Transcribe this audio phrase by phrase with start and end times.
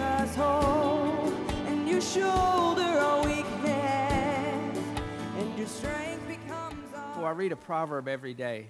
[0.00, 1.32] us whole,
[1.66, 4.78] and you shoulder our weakness,
[5.36, 7.16] and your strength becomes our.
[7.16, 8.66] Well, I read a proverb every day,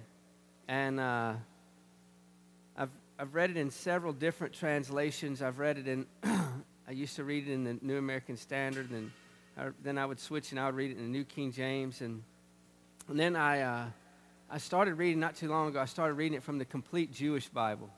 [0.67, 1.33] and uh,
[2.77, 5.41] I've I've read it in several different translations.
[5.41, 6.05] I've read it in.
[6.87, 9.11] I used to read it in the New American Standard, and
[9.57, 12.01] I, then I would switch and I would read it in the New King James,
[12.01, 12.23] and
[13.07, 13.85] and then I uh,
[14.49, 15.79] I started reading not too long ago.
[15.79, 17.89] I started reading it from the Complete Jewish Bible,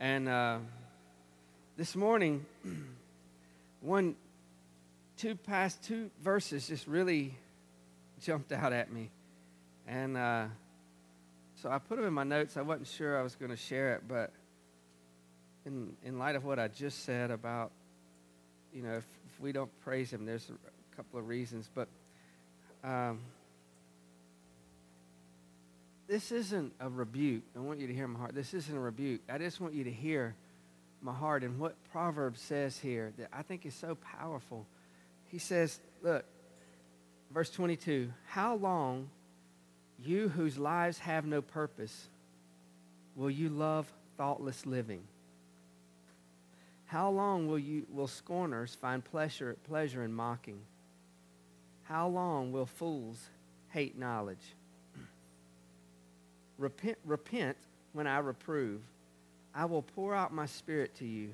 [0.00, 0.58] and uh,
[1.76, 2.44] this morning,
[3.80, 4.14] one,
[5.16, 7.34] two past two verses just really
[8.20, 9.10] jumped out at me,
[9.86, 10.46] and uh,
[11.56, 12.56] so I put them in my notes.
[12.56, 14.32] I wasn't sure I was going to share it, but
[15.64, 17.72] in in light of what I just said about,
[18.74, 21.88] you know, if, if we don't praise Him, there's a couple of reasons, but.
[22.84, 23.20] Um,
[26.08, 27.44] this isn't a rebuke.
[27.56, 28.34] I want you to hear my heart.
[28.34, 29.22] This isn't a rebuke.
[29.30, 30.34] I just want you to hear
[31.02, 34.66] my heart and what Proverbs says here that I think is so powerful.
[35.26, 36.24] He says, look,
[37.32, 39.08] verse 22 How long,
[39.98, 42.08] you whose lives have no purpose,
[43.16, 45.02] will you love thoughtless living?
[46.86, 50.60] How long will, you, will scorners find pleasure, pleasure in mocking?
[51.84, 53.18] How long will fools
[53.70, 54.54] hate knowledge?
[56.58, 57.56] Repent, repent
[57.94, 58.82] when I reprove.
[59.54, 61.30] I will pour out my spirit to you.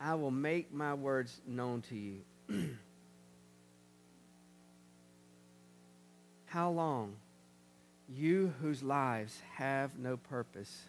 [0.00, 2.20] I will make my words known to you.
[6.46, 7.14] How long,
[8.08, 10.82] you whose lives have no purpose,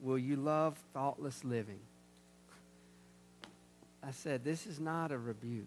[0.00, 1.80] will you love thoughtless living?
[4.02, 5.66] I said, this is not a rebuke.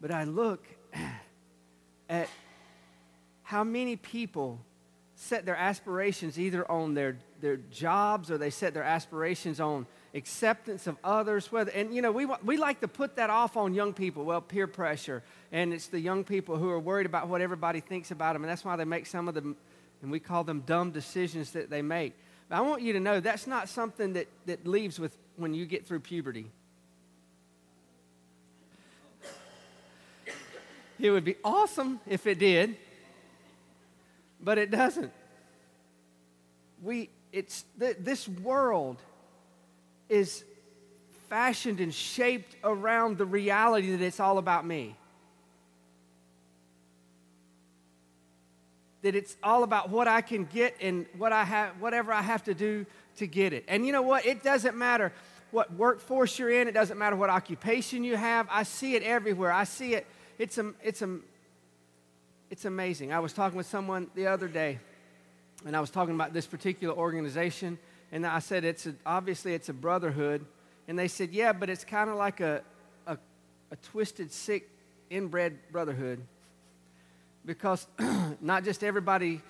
[0.00, 0.66] But I look
[2.08, 2.28] at
[3.42, 4.60] how many people
[5.16, 10.86] set their aspirations either on their, their jobs or they set their aspirations on acceptance
[10.86, 13.92] of others whether and you know we, we like to put that off on young
[13.92, 14.24] people.
[14.24, 18.10] Well peer pressure and it's the young people who are worried about what everybody thinks
[18.10, 19.56] about them and that's why they make some of them
[20.02, 22.14] and we call them dumb decisions that they make.
[22.48, 25.64] But i want you to know that's not something that, that leaves with when you
[25.64, 26.46] get through puberty.
[30.98, 32.76] It would be awesome if it did
[34.40, 35.12] but it doesn't.
[36.82, 38.98] We, it's, th- this world
[40.08, 40.44] is
[41.28, 44.96] fashioned and shaped around the reality that it's all about me.
[49.02, 52.44] That it's all about what I can get and what I have, whatever I have
[52.44, 52.86] to do
[53.16, 53.64] to get it.
[53.68, 54.26] And you know what?
[54.26, 55.12] It doesn't matter
[55.50, 56.68] what workforce you're in.
[56.68, 58.46] It doesn't matter what occupation you have.
[58.50, 59.52] I see it everywhere.
[59.52, 60.06] I see it.
[60.38, 61.18] It's a, it's a,
[62.50, 63.12] it's amazing.
[63.12, 64.78] I was talking with someone the other day,
[65.64, 67.78] and I was talking about this particular organization,
[68.12, 70.44] and I said it's a, obviously it's a brotherhood,
[70.88, 72.62] and they said yeah, but it's kind of like a,
[73.06, 73.18] a
[73.72, 74.68] a twisted, sick,
[75.10, 76.20] inbred brotherhood,
[77.44, 77.86] because
[78.40, 79.42] not just everybody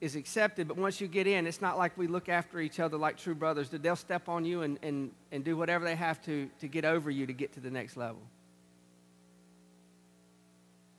[0.00, 2.96] is accepted, but once you get in, it's not like we look after each other
[2.96, 3.70] like true brothers.
[3.70, 7.10] They'll step on you and, and, and do whatever they have to to get over
[7.10, 8.20] you to get to the next level.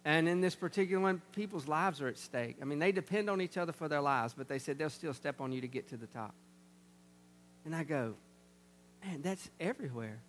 [0.05, 2.57] And in this particular one, people's lives are at stake.
[2.61, 5.16] I mean, they depend on each other for their lives, but they said they'll still
[5.16, 6.35] step on you to get to the top.
[7.66, 8.13] And I go,
[9.03, 10.19] man, that's everywhere.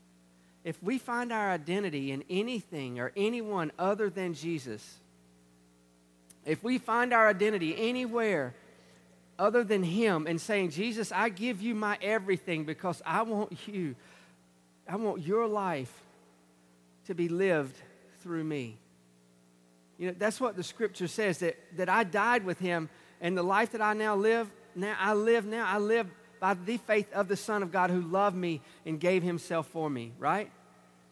[0.64, 4.96] If we find our identity in anything or anyone other than Jesus,
[6.46, 8.54] if we find our identity anywhere
[9.38, 13.94] other than Him and saying, Jesus, I give you my everything because I want you,
[14.88, 15.92] I want your life
[17.08, 17.76] to be lived
[18.22, 18.78] through me.
[19.98, 22.88] You know, that's what the scripture says that, that I died with him,
[23.20, 26.06] and the life that I now live, now I live now, I live
[26.38, 29.88] by the faith of the Son of God who loved me and gave himself for
[29.88, 30.50] me, right?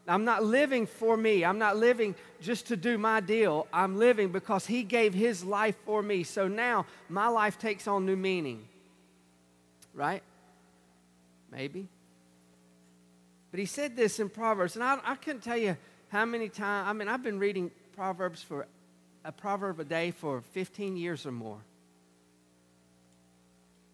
[0.06, 1.44] I'm not living for me.
[1.44, 3.66] I'm not living just to do my deal.
[3.72, 6.24] I'm living because he gave his life for me.
[6.24, 8.69] So now my life takes on new meaning,
[9.94, 10.22] right?
[11.50, 11.88] Maybe.
[13.50, 15.76] But he said this in Proverbs, and I, I couldn't tell you
[16.08, 16.88] how many times.
[16.88, 18.67] I mean, I've been reading Proverbs for
[19.25, 21.58] a proverb a day for 15 years or more.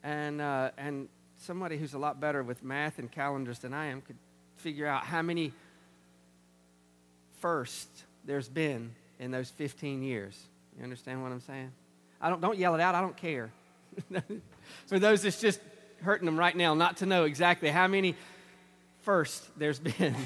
[0.03, 1.09] And, uh, and
[1.39, 4.17] somebody who's a lot better with math and calendars than I am could
[4.57, 5.53] figure out how many
[7.39, 10.39] firsts there's been in those 15 years.
[10.77, 11.71] You understand what I'm saying?
[12.21, 13.51] I don't, don't yell it out, I don't care.
[14.87, 15.61] For those that's just
[16.03, 18.15] hurting them right now not to know exactly how many
[19.03, 20.17] firsts there's been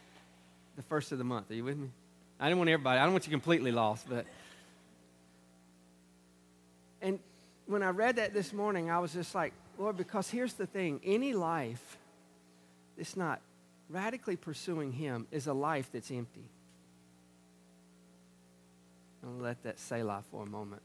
[0.76, 1.50] the first of the month.
[1.50, 1.88] Are you with me?
[2.38, 4.26] I didn't want everybody, I don't want you completely lost, but.
[7.00, 7.18] And
[7.66, 11.00] when I read that this morning, I was just like, Lord, because here's the thing
[11.04, 11.98] any life
[12.96, 13.40] that's not
[13.88, 16.44] radically pursuing Him is a life that's empty.
[19.40, 20.82] Let that Selah for a moment.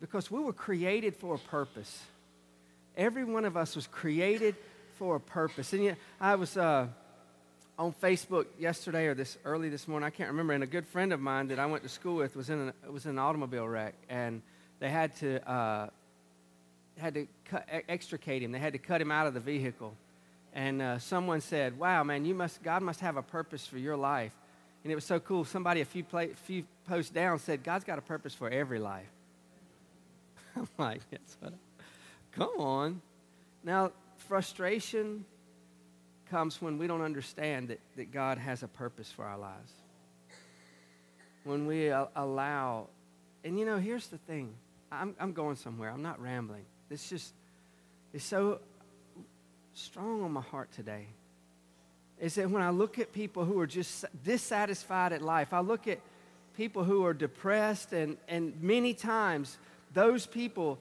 [0.00, 2.02] Because we were created for a purpose.
[2.96, 4.56] Every one of us was created
[4.98, 5.72] for a purpose.
[5.72, 6.88] And yet, I was uh,
[7.80, 11.14] on Facebook yesterday or this early this morning, I can't remember, and a good friend
[11.14, 13.66] of mine that I went to school with was in an, was in an automobile
[13.66, 14.42] wreck, and
[14.80, 15.88] they had to uh,
[16.98, 18.52] had to cut, extricate him.
[18.52, 19.94] They had to cut him out of the vehicle.
[20.52, 23.96] And uh, someone said, "Wow, man, you must God must have a purpose for your
[23.96, 24.34] life."
[24.84, 25.46] And it was so cool.
[25.46, 29.10] Somebody a few play, few posts down said, "God's got a purpose for every life."
[30.54, 31.82] I'm like, "That's what." I,
[32.32, 33.00] come on.
[33.64, 33.92] Now,
[34.28, 35.24] frustration
[36.30, 39.72] comes when we don't understand that, that God has a purpose for our lives.
[41.44, 42.88] When we allow,
[43.44, 44.54] and you know, here's the thing
[44.92, 46.64] I'm, I'm going somewhere, I'm not rambling.
[46.90, 47.32] It's just,
[48.12, 48.60] it's so
[49.74, 51.06] strong on my heart today.
[52.18, 55.88] Is that when I look at people who are just dissatisfied at life, I look
[55.88, 56.00] at
[56.56, 59.56] people who are depressed, and, and many times
[59.94, 60.78] those people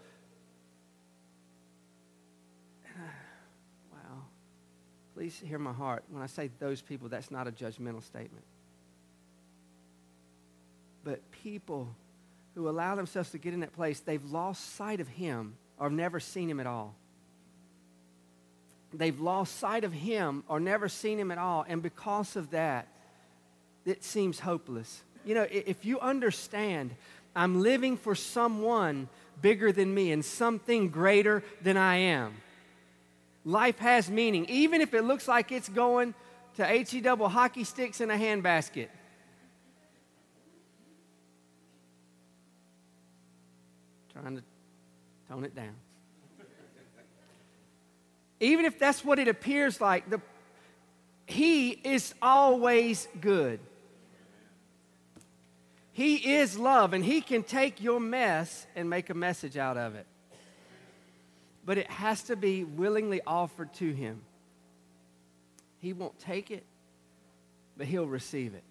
[5.20, 6.06] Please hear my heart.
[6.10, 8.46] When I say those people, that's not a judgmental statement.
[11.04, 11.94] But people
[12.56, 15.92] who allow themselves to get in that place, they've lost sight of Him or have
[15.92, 16.96] never seen Him at all.
[18.94, 21.66] They've lost sight of Him or never seen Him at all.
[21.68, 22.88] And because of that,
[23.86, 25.02] it seems hopeless.
[25.26, 26.96] You know, if you understand,
[27.36, 29.10] I'm living for someone
[29.42, 32.38] bigger than me and something greater than I am
[33.46, 36.14] Life has meaning, even if it looks like it's going
[36.56, 38.90] to HE double hockey sticks in a handbasket.
[44.12, 44.44] Trying to
[45.30, 45.76] tone it down.
[48.42, 50.20] even if that's what it appears like, the,
[51.26, 53.62] He is always good.
[55.94, 59.96] He is love, and He can take your mess and make a message out of
[59.96, 60.06] it
[61.70, 64.20] but it has to be willingly offered to him.
[65.78, 66.64] He won't take it,
[67.78, 68.64] but he'll receive it.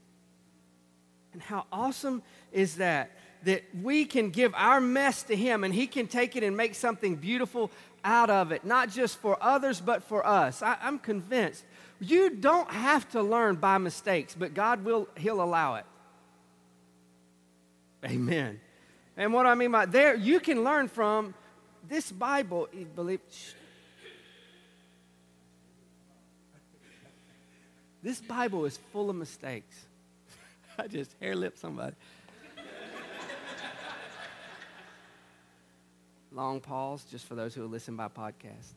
[1.32, 3.12] And how awesome is that?
[3.44, 6.74] That we can give our mess to him and he can take it and make
[6.74, 7.70] something beautiful
[8.02, 10.60] out of it, not just for others, but for us.
[10.60, 11.64] I, am convinced
[12.00, 15.84] you don't have to learn by mistakes, but God will, he'll allow it.
[18.04, 18.58] Amen.
[19.16, 21.34] And what I mean by there, you can learn from
[21.88, 23.20] this Bible, believe,
[28.02, 29.86] this Bible is full of mistakes.
[30.78, 31.96] I just hair lip somebody.
[36.30, 38.74] Long pause, just for those who listen by podcast.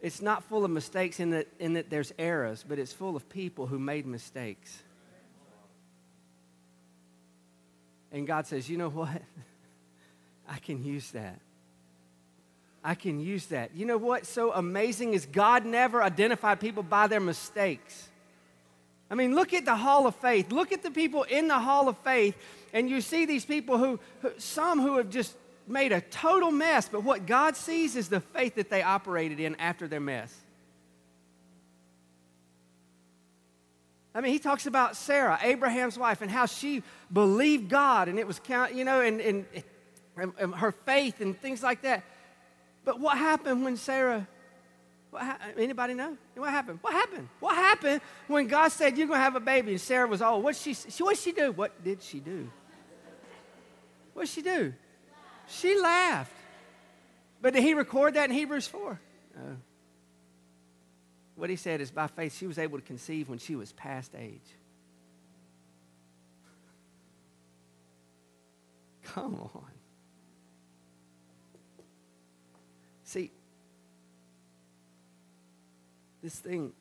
[0.00, 3.28] It's not full of mistakes in that, in that there's errors, but it's full of
[3.28, 4.82] people who made mistakes.
[8.12, 9.22] And God says, you know what?
[10.48, 11.40] I can use that.
[12.86, 13.72] I can use that.
[13.74, 18.08] You know what's so amazing is God never identified people by their mistakes.
[19.10, 20.52] I mean, look at the hall of faith.
[20.52, 22.36] Look at the people in the hall of faith,
[22.72, 25.34] and you see these people who, who, some who have just
[25.66, 29.56] made a total mess, but what God sees is the faith that they operated in
[29.56, 30.32] after their mess.
[34.14, 38.28] I mean, he talks about Sarah, Abraham's wife, and how she believed God, and it
[38.28, 39.44] was count, you know, and, and,
[40.16, 42.04] and her faith and things like that.
[42.86, 44.28] But what happened when Sarah,
[45.12, 46.16] ha- anybody know?
[46.36, 46.78] What happened?
[46.80, 47.28] What happened?
[47.40, 49.72] What happened when God said, You're to have a baby?
[49.72, 50.44] And Sarah was old.
[50.44, 51.50] What she, what she do?
[51.50, 52.48] What did she do?
[54.14, 54.72] What did she do?
[55.48, 56.30] She laughed.
[57.42, 59.00] But did he record that in Hebrews 4?
[59.34, 59.56] No.
[61.34, 64.12] What he said is by faith, she was able to conceive when she was past
[64.16, 64.40] age.
[69.02, 69.70] Come on.
[76.26, 76.72] This thing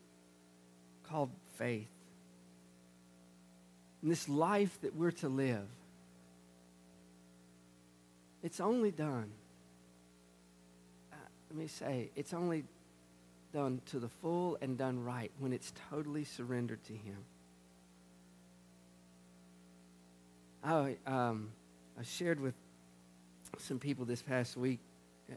[1.03, 1.87] called faith,
[4.01, 5.67] and this life that we're to live,
[8.41, 9.29] it's only done,
[11.13, 11.17] uh,
[11.51, 12.63] let me say, it's only
[13.53, 17.17] done to the full and done right when it's totally surrendered to Him.
[20.63, 21.51] I, um,
[21.99, 22.55] I shared with
[23.59, 24.79] some people this past week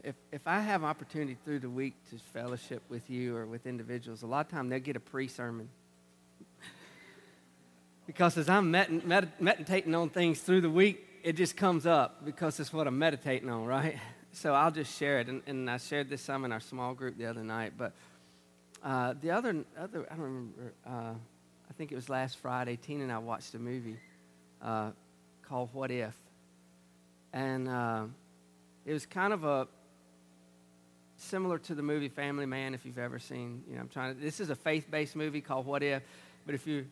[0.03, 4.21] if, if I have opportunity through the week to fellowship with you or with individuals,
[4.21, 5.69] a lot of time they'll get a pre-sermon.
[8.07, 12.23] because as I'm med- med- meditating on things through the week, it just comes up
[12.23, 13.97] because it's what I'm meditating on, right?
[14.31, 15.27] So I'll just share it.
[15.27, 17.73] And, and I shared this some in our small group the other night.
[17.75, 17.93] But
[18.83, 21.13] uh, the other, other, I don't remember, uh,
[21.67, 23.97] I think it was last Friday, Tina and I watched a movie
[24.61, 24.91] uh,
[25.41, 26.15] called What If?
[27.33, 28.03] And uh,
[28.85, 29.67] it was kind of a,
[31.19, 34.21] similar to the movie Family Man, if you've ever seen, you know, I'm trying to,
[34.21, 36.01] this is a faith-based movie called What If?
[36.45, 36.85] But if you,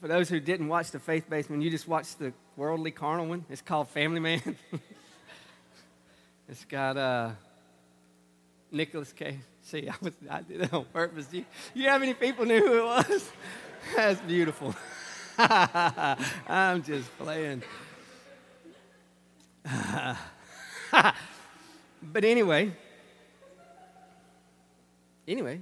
[0.00, 3.44] for those who didn't watch the faith-based one, you just watched the worldly carnal one.
[3.50, 4.56] It's called Family Man.
[6.48, 7.30] it's got uh,
[8.70, 9.36] Nicolas Cage.
[9.62, 11.26] See, I, was, I did it on purpose.
[11.26, 13.30] Do you, you have any people knew who it was?
[13.96, 14.74] That's beautiful.
[15.38, 17.62] I'm just playing.
[22.02, 22.72] but anyway,
[25.26, 25.60] anyway,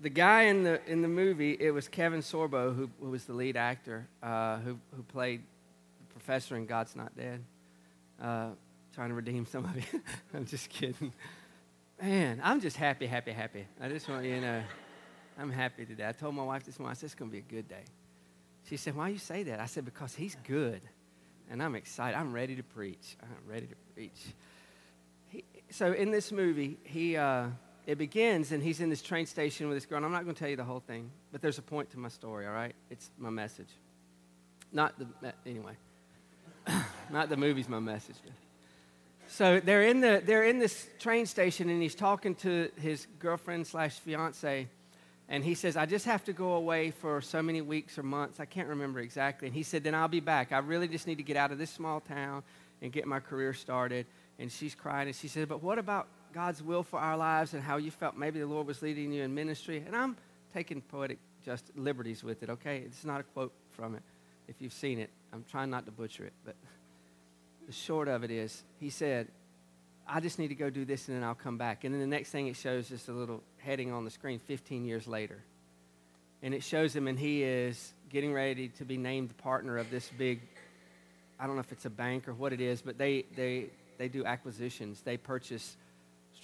[0.00, 3.32] the guy in the in the movie, it was Kevin Sorbo who, who was the
[3.32, 5.42] lead actor, uh, who who played
[6.00, 7.42] the professor in God's Not Dead.
[8.20, 8.48] Uh,
[8.96, 10.00] trying to redeem some of you.
[10.34, 11.12] I'm just kidding.
[12.00, 13.66] Man, I'm just happy, happy, happy.
[13.80, 14.62] I just want you to know,
[15.38, 16.08] I'm happy today.
[16.08, 17.84] I told my wife this morning, I said, it's going to be a good day.
[18.68, 19.60] She said, why you say that?
[19.60, 20.80] I said, because he's good.
[21.50, 22.16] And I'm excited.
[22.16, 23.16] I'm ready to preach.
[23.22, 24.20] I'm ready to preach.
[25.28, 27.48] He, so in this movie, he, uh,
[27.86, 29.98] it begins and he's in this train station with this girl.
[29.98, 31.98] And I'm not going to tell you the whole thing, but there's a point to
[31.98, 32.74] my story, all right?
[32.90, 33.68] It's my message.
[34.72, 35.74] Not the, uh, anyway,
[37.10, 38.16] not the movie's my message.
[39.28, 43.66] So they're in, the, they're in this train station and he's talking to his girlfriend
[43.66, 44.68] slash fiance.
[45.28, 48.38] And he says, I just have to go away for so many weeks or months.
[48.38, 49.48] I can't remember exactly.
[49.48, 50.52] And he said, Then I'll be back.
[50.52, 52.44] I really just need to get out of this small town
[52.80, 54.06] and get my career started.
[54.38, 57.62] And she's crying and she said, But what about God's will for our lives and
[57.62, 59.82] how you felt maybe the Lord was leading you in ministry?
[59.86, 60.18] And I'm
[60.52, 62.82] taking poetic just liberties with it, okay?
[62.84, 64.02] It's not a quote from it.
[64.46, 66.54] If you've seen it, I'm trying not to butcher it, but
[67.66, 69.28] the short of it is, he said,
[70.06, 71.84] I just need to go do this and then I'll come back.
[71.84, 74.84] And then the next thing it shows just a little heading on the screen 15
[74.84, 75.38] years later.
[76.42, 80.10] And it shows him, and he is getting ready to be named partner of this
[80.18, 80.42] big,
[81.40, 84.08] I don't know if it's a bank or what it is, but they, they, they
[84.08, 85.00] do acquisitions.
[85.00, 85.78] They purchase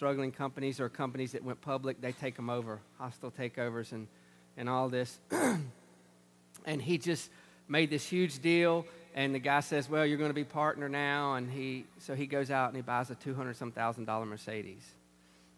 [0.02, 4.08] struggling companies or companies that went public, they take them over, hostile takeovers and,
[4.56, 5.20] and all this.
[6.66, 7.30] and he just
[7.68, 11.34] made this huge deal and the guy says, "Well, you're going to be partner now,"
[11.34, 14.26] and he so he goes out and he buys a two hundred some thousand dollar
[14.26, 14.82] Mercedes,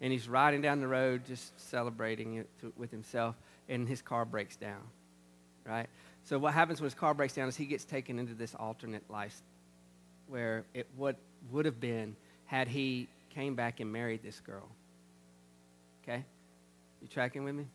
[0.02, 3.36] and he's riding down the road just celebrating it to, with himself,
[3.70, 4.82] and his car breaks down,
[5.64, 5.86] right?
[6.24, 9.08] So what happens when his car breaks down is he gets taken into this alternate
[9.08, 9.40] life,
[10.28, 11.16] where it would
[11.50, 14.68] would have been had he came back and married this girl.
[16.02, 16.24] Okay,
[17.00, 17.66] you tracking with me?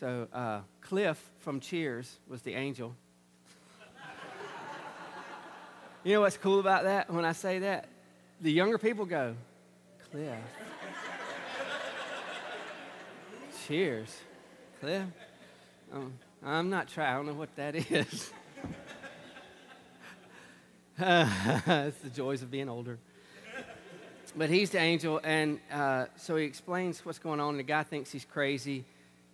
[0.00, 2.94] So uh, Cliff from Cheers was the angel
[6.04, 7.88] you know what's cool about that when I say that?
[8.42, 9.34] The younger people go,
[10.10, 10.38] Cliff.
[13.66, 14.14] Cheers.
[14.80, 15.04] Cliff.
[15.90, 16.12] Um,
[16.44, 17.10] I'm not trying.
[17.10, 18.30] I don't know what that is.
[20.98, 22.98] it's the joys of being older.
[24.36, 27.56] But he's the angel, and uh, so he explains what's going on.
[27.56, 28.84] The guy thinks he's crazy.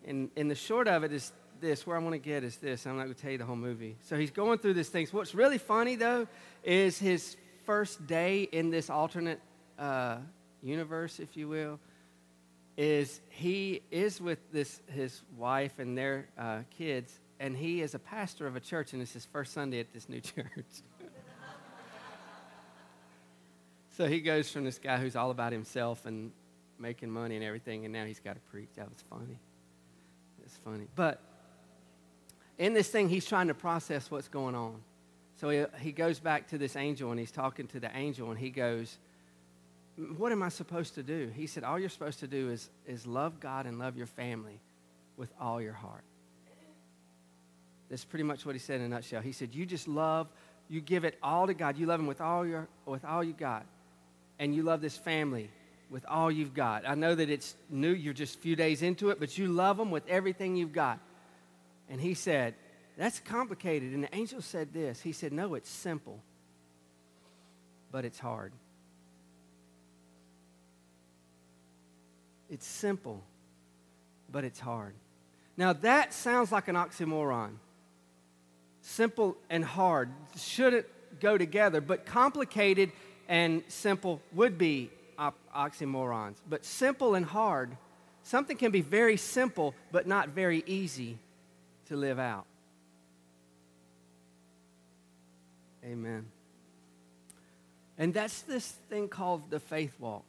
[0.07, 2.87] And, and the short of it is this, where I want to get is this.
[2.87, 3.97] I'm not going to tell you the whole movie.
[4.03, 5.13] So he's going through these things.
[5.13, 6.27] What's really funny, though,
[6.63, 9.41] is his first day in this alternate
[9.79, 10.19] uh,
[10.63, 11.79] universe, if you will,
[12.77, 17.99] is he is with this his wife and their uh, kids, and he is a
[17.99, 20.47] pastor of a church, and it's his first Sunday at this new church.
[23.97, 26.33] So he goes from this guy who's all about himself and
[26.79, 28.71] making money and everything, and now he's got to preach.
[28.77, 29.39] That was funny.
[30.45, 31.21] It's funny, but
[32.59, 34.83] in this thing, he's trying to process what's going on.
[35.41, 38.39] So he, he goes back to this angel and he's talking to the angel and
[38.39, 38.99] he goes,
[40.19, 41.33] What am I supposed to do?
[41.35, 44.61] He said, All you're supposed to do is, is love God and love your family
[45.17, 46.05] with all your heart.
[47.89, 49.23] That's pretty much what he said in a nutshell.
[49.23, 50.29] He said, You just love,
[50.69, 51.79] you give it all to God.
[51.79, 53.65] You love him with all, your, with all you got.
[54.41, 55.51] And you love this family
[55.91, 56.89] with all you've got.
[56.89, 59.77] I know that it's new, you're just a few days into it, but you love
[59.77, 60.99] them with everything you've got.
[61.91, 62.55] And he said,
[62.97, 63.93] That's complicated.
[63.93, 66.23] And the angel said this He said, No, it's simple,
[67.93, 68.53] but it's hard.
[72.49, 73.23] It's simple,
[74.33, 74.95] but it's hard.
[75.57, 77.57] Now, that sounds like an oxymoron.
[78.81, 80.87] Simple and hard shouldn't
[81.21, 82.91] go together, but complicated
[83.31, 84.91] and simple would be
[85.55, 86.35] oxymorons.
[86.49, 87.77] But simple and hard,
[88.25, 91.17] something can be very simple, but not very easy
[91.87, 92.45] to live out.
[95.85, 96.27] Amen.
[97.97, 100.25] And that's this thing called the faith walk.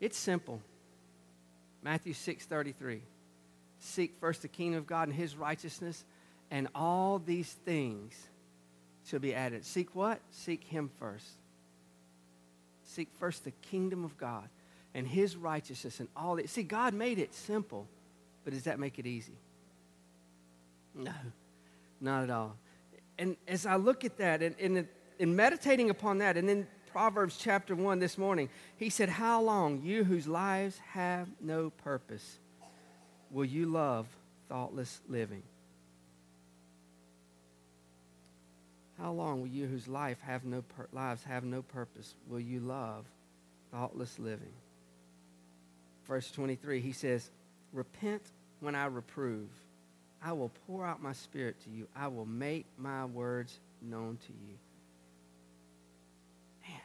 [0.00, 0.62] It's simple.
[1.82, 3.02] Matthew 6:33.
[3.80, 6.04] Seek first the kingdom of God and his righteousness,
[6.50, 8.28] and all these things
[9.04, 9.64] shall be added.
[9.66, 10.20] Seek what?
[10.30, 11.28] Seek him first.
[12.88, 14.48] Seek first the kingdom of God
[14.94, 16.48] and his righteousness and all that.
[16.48, 17.86] See, God made it simple,
[18.44, 19.36] but does that make it easy?
[20.94, 21.12] No,
[22.00, 22.56] not at all.
[23.18, 27.36] And as I look at that and, and in meditating upon that, and then Proverbs
[27.36, 32.38] chapter 1 this morning, he said, How long, you whose lives have no purpose,
[33.30, 34.08] will you love
[34.48, 35.42] thoughtless living?
[39.00, 42.60] How long will you whose life have no pur- lives have no purpose, will you
[42.60, 43.04] love
[43.70, 44.52] thoughtless living?
[46.06, 47.30] Verse 23, he says,
[47.72, 48.22] Repent
[48.60, 49.48] when I reprove.
[50.22, 51.86] I will pour out my spirit to you.
[51.94, 54.54] I will make my words known to you.
[56.66, 56.80] Man.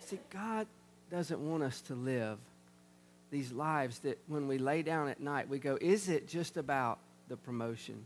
[0.00, 0.66] See, God
[1.10, 2.38] doesn't want us to live
[3.30, 6.98] these lives that when we lay down at night, we go, is it just about
[7.28, 8.04] the promotion?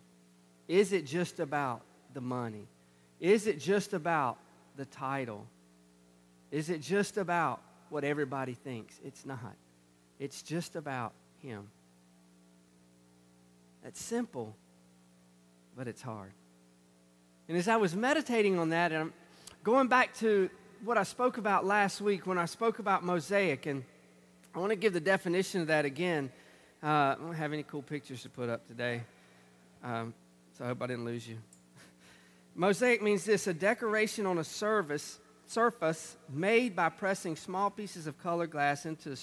[0.68, 1.82] Is it just about
[2.14, 2.66] the money?
[3.20, 4.38] Is it just about
[4.76, 5.46] the title?
[6.50, 8.98] Is it just about what everybody thinks?
[9.04, 9.56] It's not.
[10.18, 11.12] It's just about
[11.42, 11.68] Him.
[13.82, 14.54] That's simple,
[15.76, 16.32] but it's hard.
[17.48, 19.12] And as I was meditating on that, and I'm
[19.64, 20.50] going back to
[20.84, 23.84] what I spoke about last week when I spoke about Mosaic, and
[24.54, 26.30] I want to give the definition of that again.
[26.82, 29.02] Uh, I don't have any cool pictures to put up today,
[29.84, 30.14] um,
[30.56, 31.38] so I hope I didn't lose you.
[32.54, 38.18] Mosaic means this a decoration on a surface, surface made by pressing small pieces of
[38.18, 39.16] colored glass into,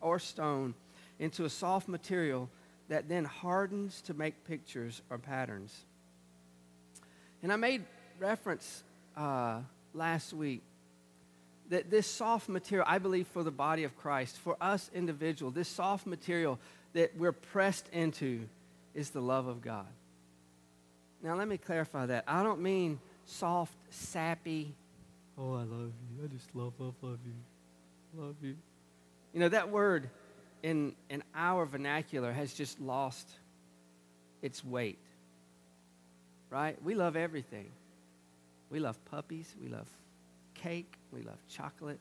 [0.00, 0.74] or stone
[1.18, 2.48] into a soft material
[2.88, 5.84] that then hardens to make pictures or patterns.
[7.42, 7.84] And I made
[8.18, 8.82] reference
[9.16, 9.60] uh,
[9.92, 10.62] last week
[11.70, 15.68] that this soft material, I believe, for the body of Christ, for us individual, this
[15.68, 16.58] soft material
[16.92, 18.48] that we're pressed into
[18.94, 19.86] is the love of God.
[21.24, 22.24] Now, let me clarify that.
[22.28, 24.74] I don't mean soft, sappy,
[25.38, 26.22] oh, I love you.
[26.22, 27.32] I just love, love, love you.
[28.22, 28.54] Love you.
[29.32, 30.10] You know, that word
[30.62, 33.26] in, in our vernacular has just lost
[34.42, 34.98] its weight.
[36.50, 36.76] Right?
[36.84, 37.70] We love everything.
[38.68, 39.54] We love puppies.
[39.58, 39.88] We love
[40.52, 40.92] cake.
[41.10, 42.00] We love chocolate.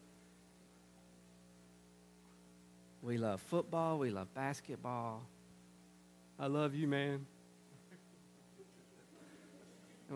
[3.02, 4.00] We love football.
[4.00, 5.24] We love basketball.
[6.38, 7.26] I love you, man.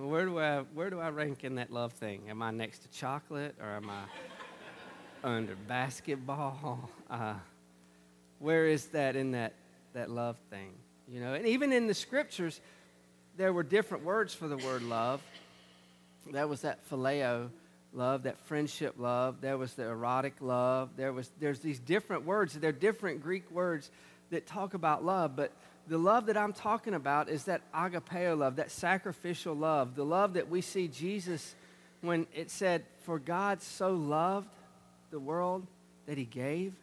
[0.06, 2.30] Where do I where do I rank in that love thing?
[2.30, 4.04] Am I next to chocolate or am I
[5.24, 6.90] under basketball?
[7.10, 7.36] Uh,
[8.40, 9.54] where is that in that
[9.94, 10.74] that love thing?
[11.08, 12.60] You know, and even in the scriptures,
[13.38, 15.22] there were different words for the word love.
[16.34, 17.50] That was that phileo
[17.94, 19.40] love, that friendship love.
[19.40, 20.90] There was the erotic love.
[20.98, 22.54] There was there's these different words.
[22.56, 23.90] They're different Greek words
[24.32, 25.54] that talk about love, but
[25.88, 30.34] the love that I'm talking about is that agapeo love, that sacrificial love, the love
[30.34, 31.56] that we see Jesus
[32.02, 34.50] when it said, For God so loved
[35.12, 35.66] the world
[36.06, 36.74] that he gave.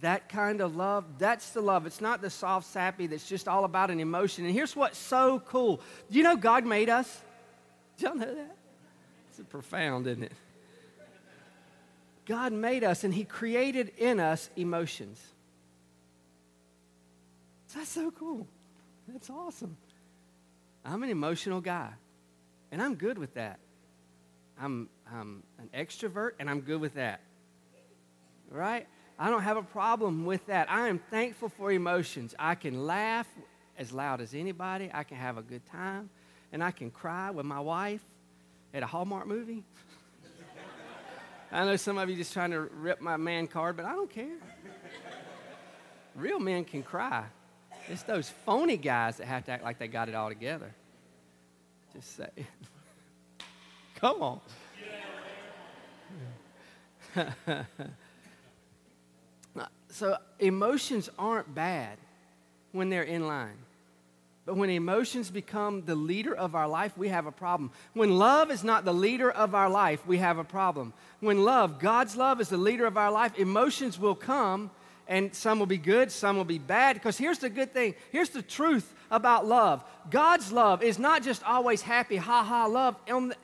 [0.00, 1.86] That kind of love, that's the love.
[1.86, 4.44] It's not the soft, sappy that's just all about an emotion.
[4.44, 5.80] And here's what's so cool.
[6.10, 7.22] Do you know God made us?
[7.98, 8.56] Y'all know that?
[9.30, 10.32] It's profound, isn't it?
[12.26, 15.20] God made us and He created in us emotions.
[17.74, 18.46] That's so cool.
[19.08, 19.76] That's awesome.
[20.84, 21.90] I'm an emotional guy,
[22.70, 23.58] and I'm good with that.
[24.60, 27.20] I'm, I'm an extrovert, and I'm good with that.
[28.50, 28.86] Right?
[29.18, 30.70] I don't have a problem with that.
[30.70, 32.34] I am thankful for emotions.
[32.38, 33.28] I can laugh
[33.76, 36.08] as loud as anybody, I can have a good time,
[36.52, 38.02] and I can cry with my wife
[38.72, 39.64] at a Hallmark movie.
[41.52, 44.10] I know some of you just trying to rip my man card, but I don't
[44.10, 44.36] care.
[46.14, 47.24] Real men can cry.
[47.88, 50.74] It's those phony guys that have to act like they got it all together.
[51.94, 52.28] Just say,
[53.96, 54.40] come on.
[59.90, 61.98] so emotions aren't bad
[62.72, 63.58] when they're in line.
[64.46, 67.70] But when emotions become the leader of our life, we have a problem.
[67.94, 70.92] When love is not the leader of our life, we have a problem.
[71.20, 74.70] When love, God's love, is the leader of our life, emotions will come
[75.06, 76.94] and some will be good, some will be bad.
[76.94, 81.42] Because here's the good thing here's the truth about love God's love is not just
[81.44, 82.96] always happy, ha ha love.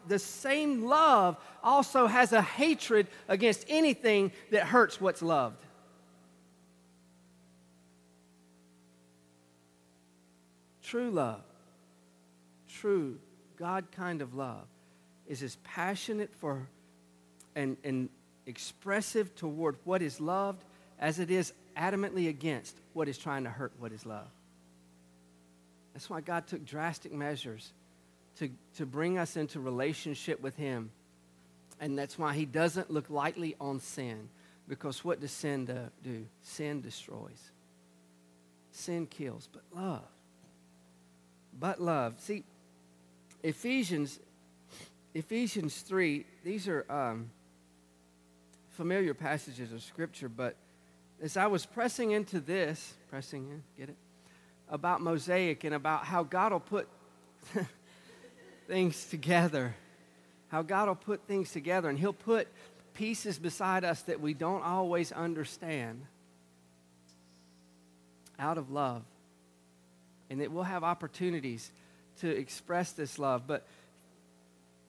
[0.08, 5.64] The same love also has a hatred against anything that hurts what's loved.
[10.82, 11.42] True love,
[12.68, 13.18] true
[13.56, 14.66] God kind of love,
[15.28, 16.66] is as passionate for
[17.54, 18.08] and, and
[18.46, 20.64] expressive toward what is loved
[21.00, 24.28] as it is adamantly against what is trying to hurt what is love.
[25.94, 27.72] That's why God took drastic measures
[28.38, 30.90] to, to bring us into relationship with Him.
[31.80, 34.28] And that's why He doesn't look lightly on sin.
[34.68, 35.64] Because what does sin
[36.04, 36.26] do?
[36.42, 37.50] Sin destroys,
[38.70, 40.04] sin kills, but love.
[41.58, 42.14] But love.
[42.20, 42.44] See,
[43.42, 44.20] Ephesians,
[45.12, 47.30] Ephesians 3, these are um,
[48.68, 50.54] familiar passages of Scripture, but
[51.22, 53.96] as I was pressing into this, pressing in, get it?
[54.68, 56.88] About Mosaic and about how God will put
[58.68, 59.74] things together.
[60.48, 62.48] How God will put things together and He'll put
[62.94, 66.02] pieces beside us that we don't always understand
[68.38, 69.02] out of love.
[70.30, 71.70] And that we'll have opportunities
[72.20, 73.46] to express this love.
[73.46, 73.66] But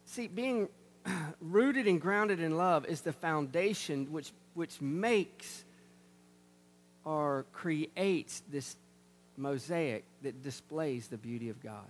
[0.06, 0.70] see, being
[1.41, 5.63] rooted and grounded in love is the foundation which, which makes
[7.05, 8.75] or creates this
[9.37, 11.87] mosaic that displays the beauty of God.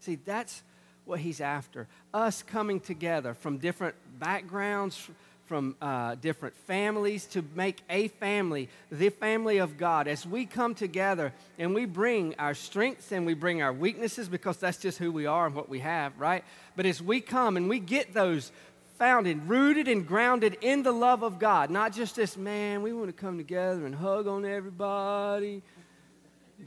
[0.00, 0.62] See, that's
[1.04, 1.88] what he's after.
[2.14, 5.08] Us coming together from different backgrounds,
[5.50, 10.06] from uh, different families to make a family, the family of God.
[10.06, 14.58] As we come together and we bring our strengths and we bring our weaknesses because
[14.58, 16.44] that's just who we are and what we have, right?
[16.76, 18.52] But as we come and we get those
[19.00, 23.06] founded, rooted and grounded in the love of God, not just this, man, we want
[23.06, 25.62] to come together and hug on everybody,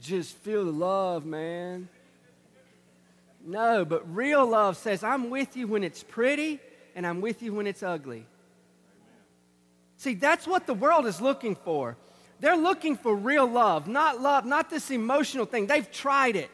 [0.00, 1.88] just feel the love, man.
[3.46, 6.58] No, but real love says, I'm with you when it's pretty
[6.96, 8.26] and I'm with you when it's ugly.
[9.98, 11.96] See, that's what the world is looking for.
[12.40, 15.68] They're looking for real love, not love, not this emotional thing.
[15.68, 16.50] They've tried it.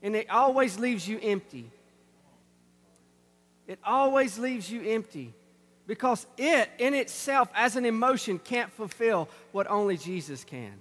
[0.00, 1.70] And it always leaves you empty.
[3.72, 5.32] It always leaves you empty
[5.86, 10.74] because it in itself, as an emotion, can't fulfill what only Jesus can.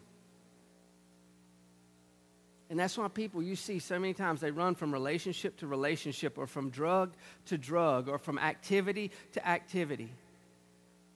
[2.69, 6.37] And that's why people you see so many times they run from relationship to relationship
[6.37, 7.13] or from drug
[7.45, 10.09] to drug or from activity to activity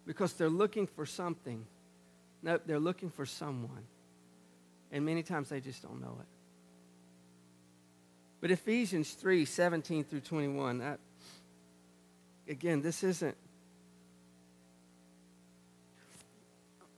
[0.08, 1.66] because they're looking for something.
[2.42, 3.84] No, they're looking for someone.
[4.94, 6.28] And many times they just don't know it.
[8.40, 11.00] But Ephesians 3 17 through 21, that,
[12.48, 13.36] again, this isn't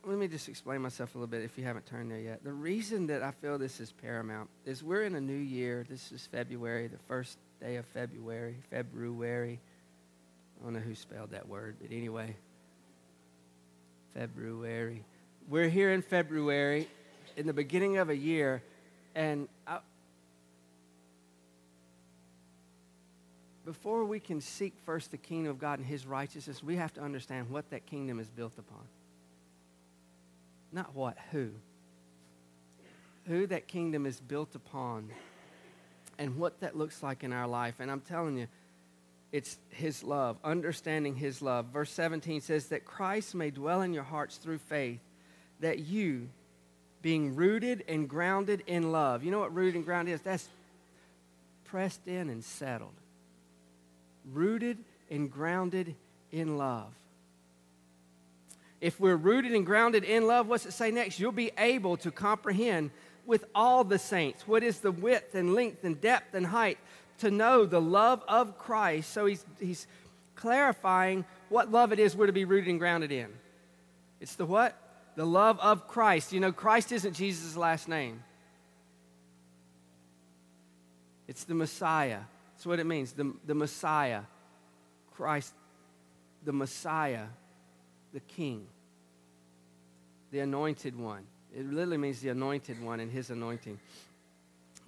[0.08, 2.42] let me just explain myself a little bit if you haven't turned there yet.
[2.42, 5.86] The reason that I feel this is paramount is we're in a new year.
[5.90, 9.60] This is February, the first day of February, February.
[10.60, 12.38] I don't know who spelled that word, but anyway,
[14.14, 15.04] February.
[15.50, 16.88] We're here in February,
[17.36, 18.64] in the beginning of a year,
[19.14, 19.50] and
[23.68, 27.02] before we can seek first the kingdom of God and his righteousness, we have to
[27.02, 28.80] understand what that kingdom is built upon.
[30.72, 31.50] Not what, who.
[33.26, 35.10] Who that kingdom is built upon
[36.18, 37.76] and what that looks like in our life.
[37.82, 38.48] And I'm telling you,
[39.34, 41.66] it's His love, understanding His love.
[41.66, 45.02] Verse 17 says that Christ may dwell in your hearts through faith,
[45.60, 46.30] that you,
[47.02, 50.22] being rooted and grounded in love, you know what rooted and grounded is?
[50.22, 50.48] That's
[51.66, 52.94] pressed in and settled.
[54.34, 54.78] Rooted
[55.10, 55.96] and grounded
[56.32, 56.94] in love
[58.80, 61.20] if we're rooted and grounded in love, what's it say next?
[61.20, 62.92] You'll be able to comprehend
[63.26, 66.78] with all the saints what is the width and length and depth and height
[67.20, 69.12] to know the love of Christ.
[69.12, 69.88] So he's, he's
[70.36, 73.28] clarifying what love it is we're to be rooted and grounded in.
[74.22, 74.76] It's the what?
[75.16, 76.32] The love of Christ.
[76.32, 78.24] You know, Christ isn't Jesus' last name,
[81.28, 82.20] it's the Messiah.
[82.58, 84.24] That's what it means the, the Messiah.
[85.15, 85.54] Christ,
[86.43, 87.28] the Messiah
[88.13, 88.65] the king,
[90.32, 91.24] the anointed one.
[91.56, 93.80] It literally means the anointed one and his anointing.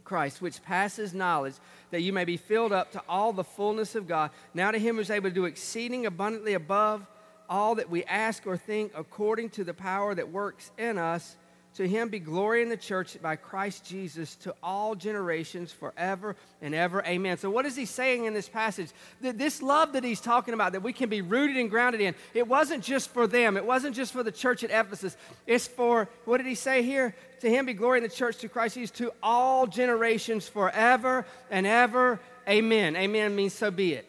[0.03, 1.53] Christ, which passes knowledge,
[1.91, 4.31] that you may be filled up to all the fullness of God.
[4.55, 7.05] Now to him who is able to do exceeding abundantly above
[7.47, 11.35] all that we ask or think, according to the power that works in us.
[11.75, 16.73] To him be glory in the church by Christ Jesus to all generations forever and
[16.73, 17.03] ever.
[17.05, 17.37] Amen.
[17.37, 18.89] So, what is he saying in this passage?
[19.21, 22.15] That this love that he's talking about, that we can be rooted and grounded in,
[22.33, 23.55] it wasn't just for them.
[23.55, 25.15] It wasn't just for the church at Ephesus.
[25.45, 27.15] It's for, what did he say here?
[27.41, 31.67] To him be glory in the church to Christ Jesus to all generations forever and
[31.67, 32.19] ever.
[32.47, 32.95] Amen.
[32.95, 34.08] Amen means so be it.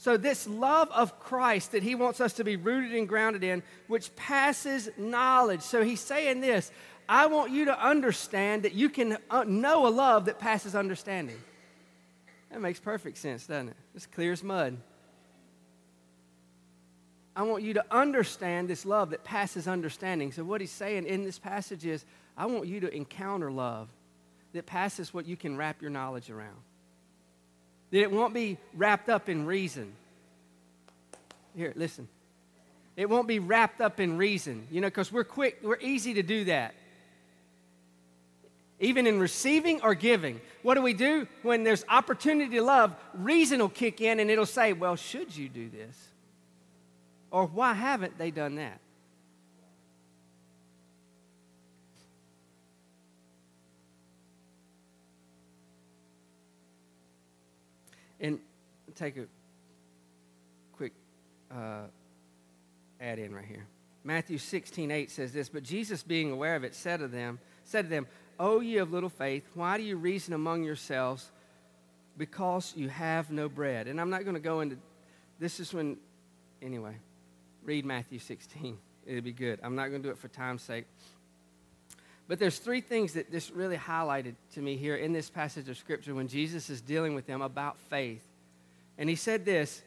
[0.00, 3.64] So, this love of Christ that he wants us to be rooted and grounded in,
[3.88, 5.62] which passes knowledge.
[5.62, 6.70] So, he's saying this
[7.08, 11.36] I want you to understand that you can uh, know a love that passes understanding.
[12.50, 13.76] That makes perfect sense, doesn't it?
[13.96, 14.76] It's clear as mud.
[17.34, 20.30] I want you to understand this love that passes understanding.
[20.30, 22.04] So, what he's saying in this passage is,
[22.36, 23.88] I want you to encounter love
[24.52, 26.56] that passes what you can wrap your knowledge around.
[27.90, 29.92] That it won't be wrapped up in reason.
[31.56, 32.08] Here, listen.
[32.96, 36.22] It won't be wrapped up in reason, you know, because we're quick, we're easy to
[36.22, 36.74] do that.
[38.80, 40.40] Even in receiving or giving.
[40.62, 41.26] What do we do?
[41.42, 45.48] When there's opportunity to love, reason will kick in and it'll say, Well, should you
[45.48, 45.96] do this?
[47.30, 48.80] Or why haven't they done that?
[58.20, 58.40] And
[58.94, 59.26] take a
[60.72, 60.92] quick
[61.50, 61.82] uh,
[63.00, 63.66] add in right here.
[64.04, 67.82] Matthew 16, 8 says this, but Jesus, being aware of it, said to them, said
[67.82, 68.06] to them,
[68.40, 71.30] O ye of little faith, why do you reason among yourselves
[72.16, 73.86] because you have no bread?
[73.86, 74.78] And I'm not going to go into
[75.38, 75.98] this is when
[76.62, 76.96] anyway,
[77.62, 78.78] read Matthew 16.
[79.06, 79.60] It'll be good.
[79.62, 80.86] I'm not going to do it for time's sake.
[82.28, 85.78] But there's three things that this really highlighted to me here in this passage of
[85.78, 88.22] Scripture when Jesus is dealing with them about faith.
[88.98, 89.82] And he said this.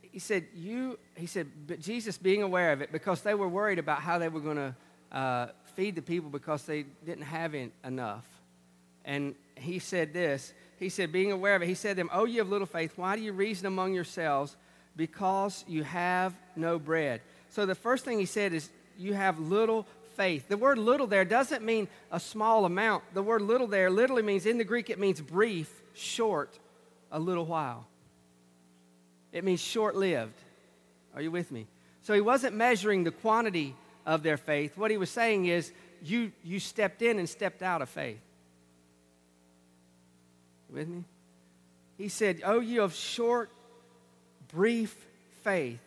[0.00, 3.78] He said, You, he said, but Jesus being aware of it because they were worried
[3.78, 4.74] about how they were going to
[5.12, 8.24] uh, feed the people because they didn't have enough.
[9.04, 10.54] And he said this.
[10.78, 12.92] He said, being aware of it, he said to them, Oh, you have little faith,
[12.96, 14.56] why do you reason among yourselves?
[14.96, 17.20] Because you have no bread.
[17.50, 19.86] So the first thing he said is, You have little
[20.16, 20.48] faith.
[20.48, 23.04] The word little there doesn't mean a small amount.
[23.14, 26.58] The word little there literally means, in the Greek, it means brief, short,
[27.12, 27.86] a little while.
[29.32, 30.34] It means short lived.
[31.14, 31.66] Are you with me?
[32.02, 33.74] So he wasn't measuring the quantity
[34.04, 34.76] of their faith.
[34.78, 38.20] What he was saying is, you, you stepped in and stepped out of faith.
[40.70, 41.04] with me?
[41.98, 43.50] He said, Oh, you of short,
[44.48, 44.94] brief
[45.42, 45.80] faith.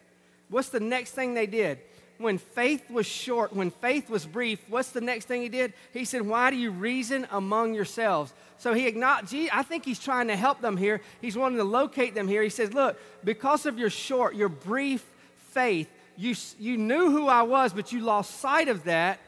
[0.50, 1.80] What's the next thing they did?
[2.20, 5.74] When faith was short, when faith was brief, what's the next thing he did?
[5.94, 8.34] He said, Why do you reason among yourselves?
[8.58, 11.00] So he acknowledged, I think he's trying to help them here.
[11.22, 12.44] He's wanting to locate them here.
[12.44, 15.04] He says, Look, because of your short, your brief
[15.52, 19.20] faith, you, you knew who I was, but you lost sight of that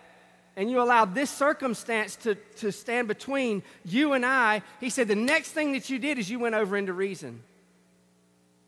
[0.57, 5.15] and you allowed this circumstance to, to stand between you and I, he said the
[5.15, 7.41] next thing that you did is you went over into reason.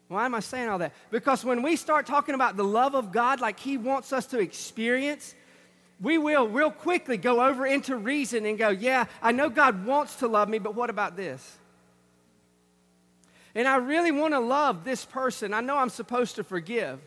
[0.08, 0.94] Why am I saying all that?
[1.12, 4.40] Because when we start talking about the love of God like He wants us to
[4.40, 5.34] experience,
[6.02, 10.18] we will real quickly go over into reason and go, Yeah, I know God wants
[10.18, 11.58] to love me, but what about this?
[13.56, 15.54] And I really want to love this person.
[15.54, 17.00] I know I'm supposed to forgive.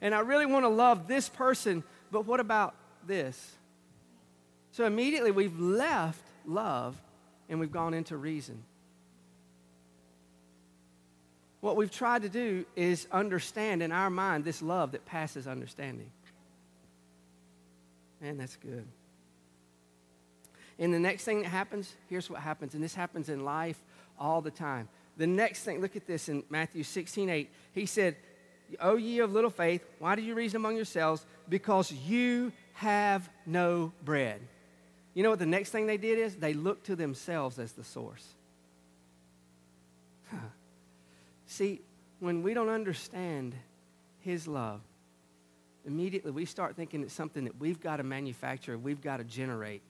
[0.00, 2.74] And I really want to love this person, but what about
[3.06, 3.52] this?
[4.72, 7.00] So immediately we've left love
[7.48, 8.64] and we've gone into reason.
[11.62, 16.10] What we've tried to do is understand in our mind this love that passes understanding.
[18.20, 18.84] Man, that's good.
[20.76, 23.80] And the next thing that happens, here's what happens, and this happens in life
[24.18, 24.88] all the time.
[25.16, 27.50] The next thing, look at this in Matthew 16, 8.
[27.72, 28.16] He said,
[28.80, 31.24] O ye of little faith, why do you reason among yourselves?
[31.48, 34.40] Because you have no bread.
[35.14, 36.34] You know what the next thing they did is?
[36.34, 38.26] They looked to themselves as the source.
[41.52, 41.82] See,
[42.18, 43.54] when we don't understand
[44.20, 44.80] His love,
[45.86, 49.82] immediately we start thinking it's something that we've got to manufacture, we've got to generate,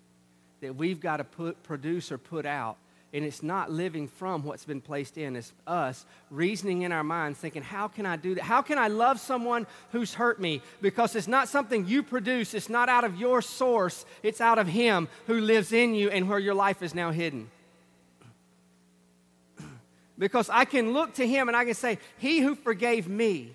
[0.60, 2.78] that we've got to put, produce or put out.
[3.12, 5.36] And it's not living from what's been placed in.
[5.36, 8.42] It's us reasoning in our minds, thinking, how can I do that?
[8.42, 10.62] How can I love someone who's hurt me?
[10.80, 14.66] Because it's not something you produce, it's not out of your source, it's out of
[14.66, 17.50] Him who lives in you and where your life is now hidden.
[20.22, 23.50] Because I can look to him and I can say, He who forgave me,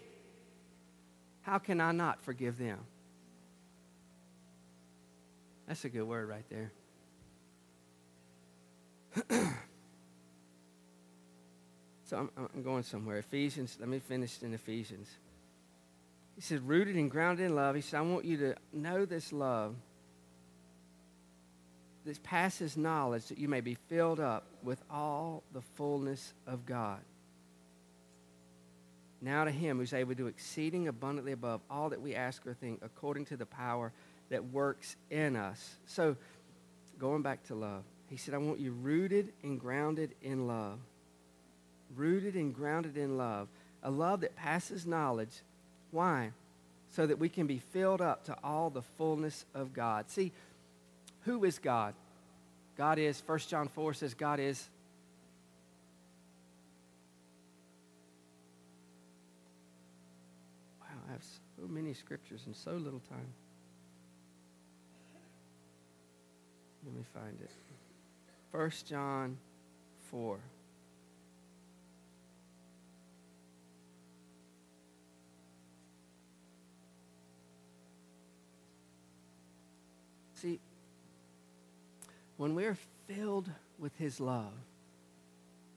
[1.44, 2.80] how can I not forgive them?
[5.66, 6.74] That's a good word right there.
[12.04, 13.20] so I'm, I'm, going somewhere.
[13.20, 15.08] Ephesians, let me finish in Ephesians.
[16.36, 17.76] He said, rooted and grounded in love.
[17.76, 19.74] He said, I want you to know this love
[22.04, 27.00] that passes knowledge, that you may be filled up with all the fullness of God.
[29.22, 32.54] Now to him who's able to do exceeding abundantly above all that we ask or
[32.54, 33.94] think, according to the power
[34.30, 35.78] that works in us.
[35.86, 36.18] So,
[37.00, 40.80] going back to love, he said, I want you rooted and grounded in love.
[41.96, 43.48] Rooted and grounded in love.
[43.84, 45.44] A love that passes knowledge.
[45.92, 46.32] Why?
[46.92, 50.10] So that we can be filled up to all the fullness of God.
[50.10, 50.34] See,
[51.22, 51.94] who is God?
[52.78, 54.70] God is, 1 John 4 says, God is.
[60.80, 63.34] Wow, I have so many scriptures in so little time.
[66.86, 67.52] Let me find it.
[68.52, 69.38] 1 John
[70.12, 70.40] 4.
[80.36, 80.60] See,
[82.38, 84.54] when we're filled with His love,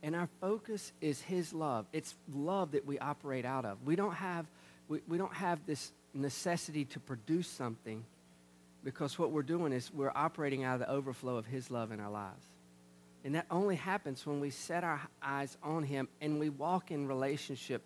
[0.02, 3.78] and our focus is His love, it's love that we operate out of.
[3.84, 4.46] We don't have,
[4.88, 8.04] we, we don't have this necessity to produce something
[8.82, 12.00] because what we're doing is we're operating out of the overflow of His love in
[12.00, 12.44] our lives.
[13.24, 17.06] And that only happens when we set our eyes on Him and we walk in
[17.06, 17.82] relationship,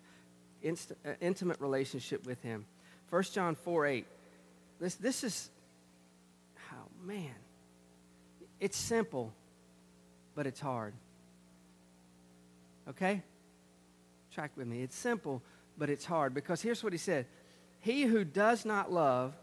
[0.61, 2.65] inst- uh, intimate relationship with Him.
[3.09, 4.07] 1 John 4 8.
[4.79, 5.49] This, this is
[6.69, 7.35] how man,
[8.59, 9.33] it's simple,
[10.35, 10.93] but it's hard.
[12.89, 13.21] Okay?
[14.33, 14.81] Track with me.
[14.81, 15.41] It's simple,
[15.77, 17.25] but it's hard because here's what he said
[17.79, 19.33] He who does not love,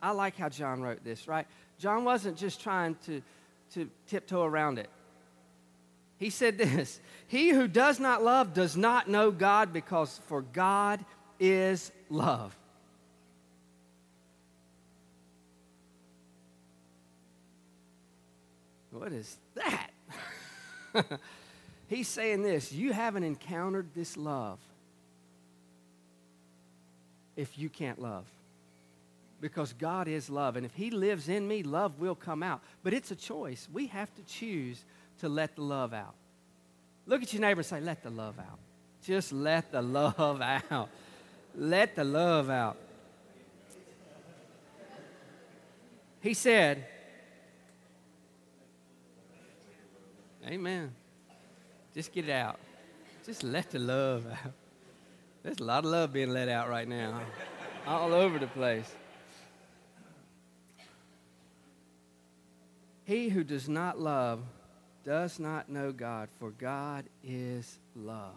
[0.00, 1.46] I like how John wrote this, right?
[1.78, 3.22] John wasn't just trying to,
[3.74, 4.88] to tiptoe around it.
[6.18, 11.04] He said this He who does not love does not know God because for God
[11.40, 12.56] is love.
[18.92, 19.90] What is that?
[21.88, 24.58] He's saying this you haven't encountered this love
[27.36, 28.26] if you can't love.
[29.40, 30.54] Because God is love.
[30.54, 32.60] And if He lives in me, love will come out.
[32.84, 33.68] But it's a choice.
[33.72, 34.84] We have to choose
[35.18, 36.14] to let the love out.
[37.06, 38.58] Look at your neighbor and say, Let the love out.
[39.02, 40.90] Just let the love out.
[41.56, 42.76] Let the love out.
[46.20, 46.86] He said,
[50.46, 50.92] Amen.
[51.94, 52.58] Just get it out.
[53.24, 54.52] Just let the love out.
[55.42, 57.20] There's a lot of love being let out right now,
[57.86, 58.92] all over the place.
[63.04, 64.40] He who does not love
[65.04, 68.34] does not know God, for God is love.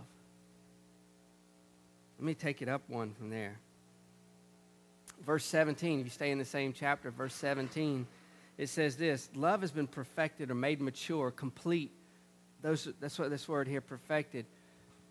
[2.18, 3.60] Let me take it up one from there.
[5.24, 8.08] Verse 17, if you stay in the same chapter, verse 17
[8.58, 11.91] it says this love has been perfected or made mature, complete.
[12.62, 14.46] Those, that's what this word here, perfected,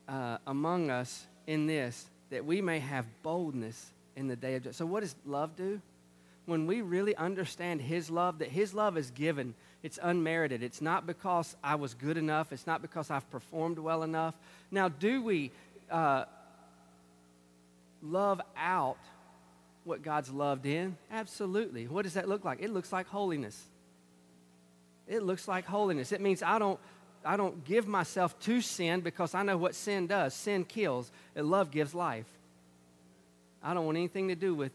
[0.09, 4.77] uh, among us in this, that we may have boldness in the day of judgment.
[4.77, 5.81] So, what does love do?
[6.47, 10.63] When we really understand His love, that His love is given, it's unmerited.
[10.63, 14.35] It's not because I was good enough, it's not because I've performed well enough.
[14.71, 15.53] Now, do we
[15.91, 16.25] uh,
[18.03, 18.99] love out
[19.85, 20.97] what God's loved in?
[21.11, 21.87] Absolutely.
[21.87, 22.61] What does that look like?
[22.61, 23.63] It looks like holiness.
[25.07, 26.13] It looks like holiness.
[26.13, 26.81] It means I don't
[27.25, 30.35] I don't give myself to sin because I know what sin does.
[30.35, 32.27] Sin kills, and love gives life.
[33.63, 34.73] I don't want anything to do with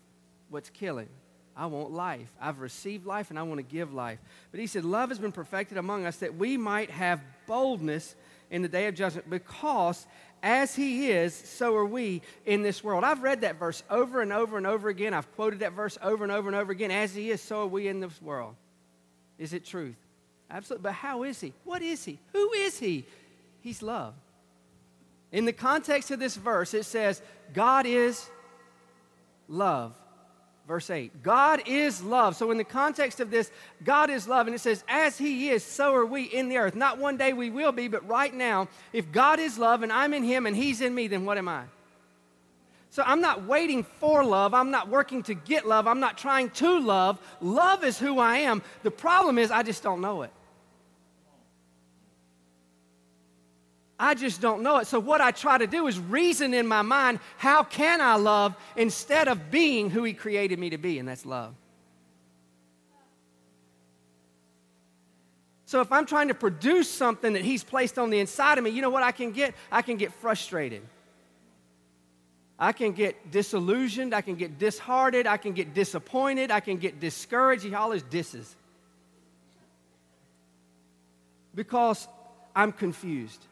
[0.50, 1.10] what's killing.
[1.56, 2.32] I want life.
[2.42, 4.18] I've received life and I want to give life.
[4.50, 8.16] But he said, Love has been perfected among us that we might have boldness
[8.50, 10.08] in the day of judgment because
[10.42, 13.04] as he is, so are we in this world.
[13.04, 15.14] I've read that verse over and over and over again.
[15.14, 16.92] I've quoted that verse over and over and over again.
[16.92, 18.56] As he is, so are we in this world.
[19.38, 19.96] Is it truth?
[20.50, 20.84] Absolutely.
[20.84, 21.54] But how is he?
[21.64, 22.20] What is he?
[22.34, 23.06] Who is he?
[23.62, 24.14] He's love.
[25.32, 27.22] In the context of this verse, it says,
[27.54, 28.28] God is
[29.48, 29.96] love.
[30.70, 32.36] Verse 8 God is love.
[32.36, 33.50] So, in the context of this,
[33.84, 34.46] God is love.
[34.46, 36.76] And it says, As He is, so are we in the earth.
[36.76, 40.14] Not one day we will be, but right now, if God is love and I'm
[40.14, 41.64] in Him and He's in me, then what am I?
[42.92, 44.54] So, I'm not waiting for love.
[44.54, 45.88] I'm not working to get love.
[45.88, 47.20] I'm not trying to love.
[47.42, 48.62] Love is who I am.
[48.84, 50.32] The problem is, I just don't know it.
[54.00, 54.88] I just don't know it.
[54.88, 58.56] So, what I try to do is reason in my mind how can I love
[58.78, 61.54] instead of being who He created me to be, and that's love.
[65.66, 68.70] So, if I'm trying to produce something that He's placed on the inside of me,
[68.70, 69.54] you know what I can get?
[69.70, 70.82] I can get frustrated.
[72.58, 74.14] I can get disillusioned.
[74.14, 75.28] I can get disheartened.
[75.28, 76.52] I can get disappointed.
[76.52, 77.64] I can get discouraged.
[77.64, 78.56] He always disses.
[81.54, 82.08] Because
[82.56, 83.46] I'm confused.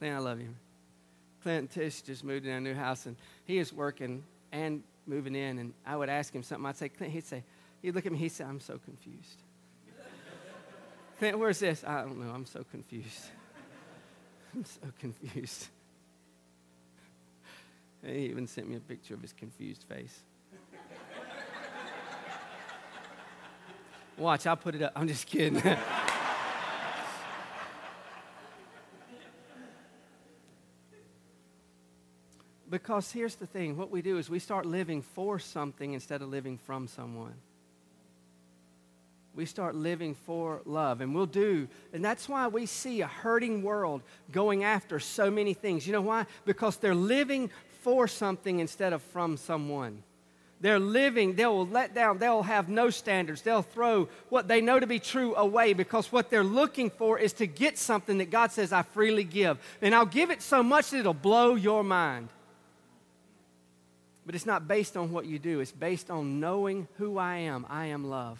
[0.00, 0.48] Clint, I love you.
[1.42, 5.34] Clint and Tish just moved in a new house, and he is working and moving
[5.34, 5.58] in.
[5.58, 6.66] And I would ask him something.
[6.66, 7.44] I'd say, Clint, he'd say,
[7.82, 9.42] he'd look at me, he'd say, I'm so confused.
[11.18, 11.84] Clint, where's this?
[11.86, 12.32] I don't know.
[12.32, 13.26] I'm so confused.
[14.54, 15.68] I'm so confused.
[18.02, 20.20] He even sent me a picture of his confused face.
[24.16, 24.92] Watch, I'll put it up.
[24.96, 25.62] I'm just kidding.
[32.70, 36.28] Because here's the thing what we do is we start living for something instead of
[36.28, 37.34] living from someone.
[39.34, 41.68] We start living for love, and we'll do.
[41.92, 44.02] And that's why we see a hurting world
[44.32, 45.86] going after so many things.
[45.86, 46.26] You know why?
[46.44, 47.50] Because they're living
[47.82, 50.02] for something instead of from someone.
[50.60, 53.40] They're living, they will let down, they'll have no standards.
[53.40, 57.32] They'll throw what they know to be true away because what they're looking for is
[57.34, 59.58] to get something that God says, I freely give.
[59.80, 62.28] And I'll give it so much that it'll blow your mind.
[64.30, 67.66] But it's not based on what you do, it's based on knowing who I am.
[67.68, 68.38] I am love.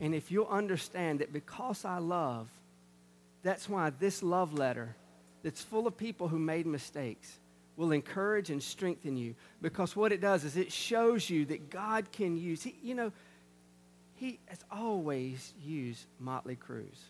[0.00, 2.48] And if you'll understand that because I love,
[3.44, 4.96] that's why this love letter
[5.44, 7.38] that's full of people who made mistakes
[7.76, 12.10] will encourage and strengthen you because what it does is it shows you that God
[12.10, 13.12] can use, he, you know,
[14.16, 17.04] He has always used Motley Crue's.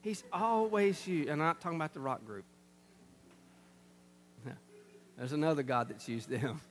[0.00, 2.46] He's always used, and I'm not talking about the rock group.
[5.18, 6.62] There's another God that's used them,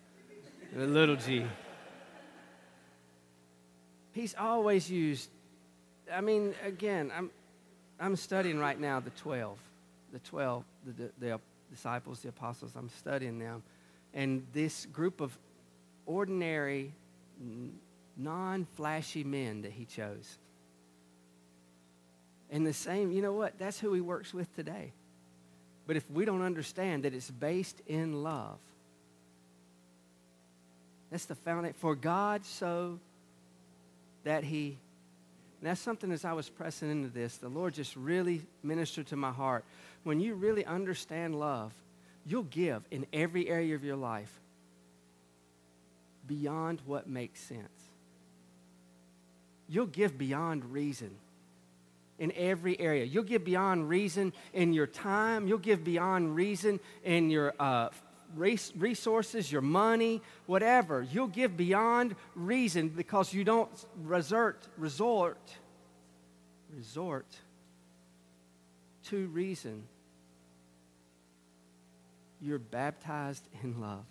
[0.76, 1.45] the little g.
[4.11, 5.30] He's always used,
[6.11, 7.30] I mean, again, I'm,
[7.99, 9.57] I'm studying right now the 12,
[10.11, 11.39] the 12, the, the, the
[11.72, 13.63] disciples, the apostles, I'm studying them.
[14.13, 15.38] And this group of
[16.05, 16.91] ordinary,
[18.17, 20.38] non flashy men that he chose.
[22.51, 23.59] And the same, you know what?
[23.59, 24.91] That's who he works with today.
[25.86, 28.57] But if we don't understand that it's based in love,
[31.12, 31.76] that's the foundation.
[31.80, 32.99] For God so
[34.24, 34.78] that he
[35.62, 39.18] and that's something as I was pressing into this, the Lord just really ministered to
[39.18, 39.66] my heart.
[40.03, 41.74] When you really understand love,
[42.26, 44.39] you'll give in every area of your life
[46.26, 47.68] beyond what makes sense.
[49.68, 51.12] You'll give beyond reason
[52.18, 53.03] in every area.
[53.03, 55.47] You'll give beyond reason in your time.
[55.47, 57.89] You'll give beyond reason in your uh,
[58.36, 61.05] resources, your money, whatever.
[61.11, 63.69] You'll give beyond reason because you don't
[64.03, 65.39] resort, resort,
[66.73, 67.25] resort
[69.05, 69.84] to reason.
[72.41, 74.05] You're baptized in love.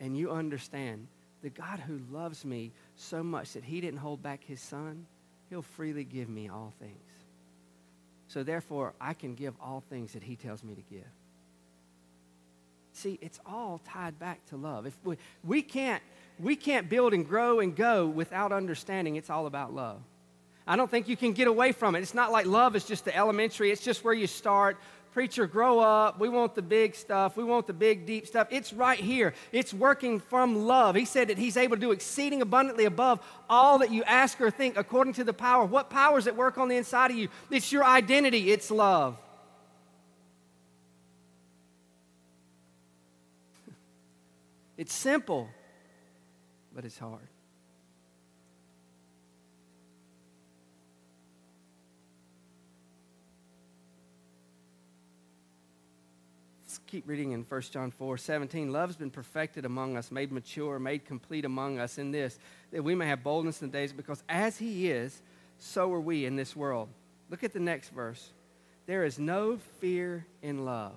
[0.00, 1.06] And you understand
[1.42, 5.06] the God who loves me so much that he didn't hold back his son,
[5.50, 6.98] he'll freely give me all things.
[8.28, 11.06] So therefore, I can give all things that he tells me to give.
[12.94, 14.86] See, it's all tied back to love.
[14.86, 16.02] If we, we can't
[16.38, 20.00] we can't build and grow and go without understanding it's all about love.
[20.66, 22.00] I don't think you can get away from it.
[22.00, 24.78] It's not like love is just the elementary, it's just where you start.
[25.12, 26.18] Preacher, grow up.
[26.18, 27.36] We want the big stuff.
[27.36, 28.48] We want the big, deep stuff.
[28.50, 29.32] It's right here.
[29.52, 30.96] It's working from love.
[30.96, 34.50] He said that He's able to do exceeding abundantly above all that you ask or
[34.50, 35.64] think according to the power.
[35.64, 37.28] What powers at work on the inside of you?
[37.48, 39.16] It's your identity, it's love.
[44.76, 45.48] It's simple,
[46.74, 47.28] but it's hard.
[56.62, 58.72] Let's keep reading in 1 John 4 17.
[58.72, 62.36] Love has been perfected among us, made mature, made complete among us in this,
[62.72, 65.22] that we may have boldness in the days, because as He is,
[65.58, 66.88] so are we in this world.
[67.30, 68.30] Look at the next verse.
[68.86, 70.94] There is no fear in love.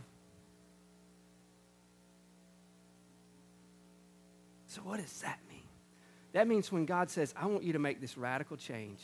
[4.68, 5.64] So, what does that mean?
[6.34, 9.00] That means when God says, I want you to make this radical change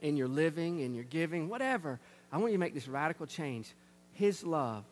[0.00, 2.00] in your living, in your giving, whatever,
[2.32, 3.74] I want you to make this radical change.
[4.12, 4.84] His love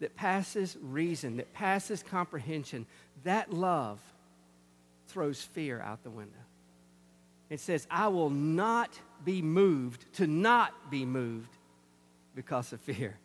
[0.00, 2.86] that passes reason, that passes comprehension,
[3.24, 4.00] that love
[5.08, 6.32] throws fear out the window.
[7.50, 11.56] It says, I will not be moved, to not be moved
[12.34, 13.18] because of fear.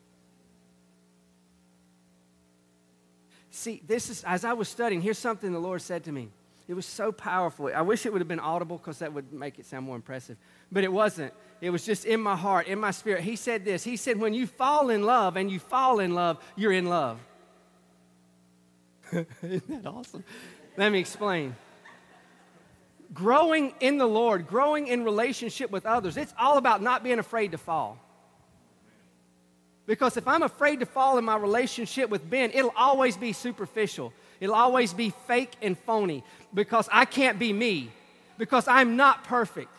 [3.56, 6.28] See, this is, as I was studying, here's something the Lord said to me.
[6.68, 7.72] It was so powerful.
[7.74, 10.36] I wish it would have been audible because that would make it sound more impressive.
[10.74, 11.34] But it wasn't.
[11.62, 13.24] It was just in my heart, in my spirit.
[13.24, 16.38] He said this He said, When you fall in love and you fall in love,
[16.58, 17.18] you're in love.
[19.14, 20.26] Isn't that awesome?
[20.76, 21.56] Let me explain.
[23.14, 27.54] Growing in the Lord, growing in relationship with others, it's all about not being afraid
[27.54, 28.00] to fall.
[29.86, 34.14] Because if I'm afraid to fall in my relationship with Ben, it'll always be superficial.
[34.40, 36.24] It'll always be fake and phony
[36.54, 37.92] because I can't be me,
[38.38, 39.72] because I'm not perfect.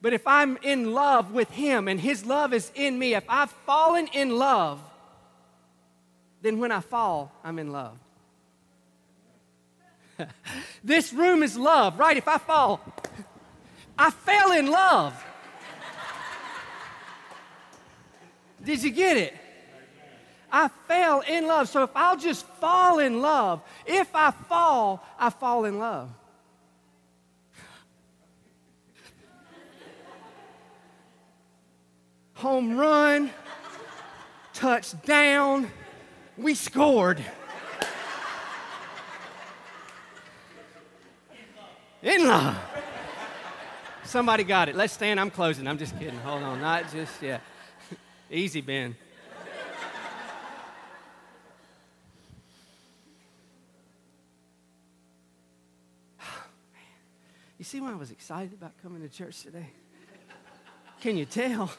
[0.00, 3.52] But if I'm in love with Him and His love is in me, if I've
[3.66, 4.80] fallen in love,
[6.42, 7.96] then when I fall, I'm in love.
[10.84, 12.16] this room is love, right?
[12.16, 12.80] If I fall,
[13.96, 15.24] I fell in love.
[18.64, 19.34] Did you get it?
[20.50, 21.68] I fell in love.
[21.68, 26.10] So if I'll just fall in love, if I fall, I fall in love.
[32.34, 33.30] Home run,
[34.52, 35.70] touchdown,
[36.36, 37.24] we scored.
[42.02, 42.58] In love.
[44.02, 44.74] Somebody got it.
[44.74, 45.20] Let's stand.
[45.20, 45.68] I'm closing.
[45.68, 46.18] I'm just kidding.
[46.18, 46.60] Hold on.
[46.60, 47.40] Not just yet.
[48.32, 48.96] Easy, Ben.
[57.58, 59.68] You see why I was excited about coming to church today?
[61.00, 61.70] Can you tell?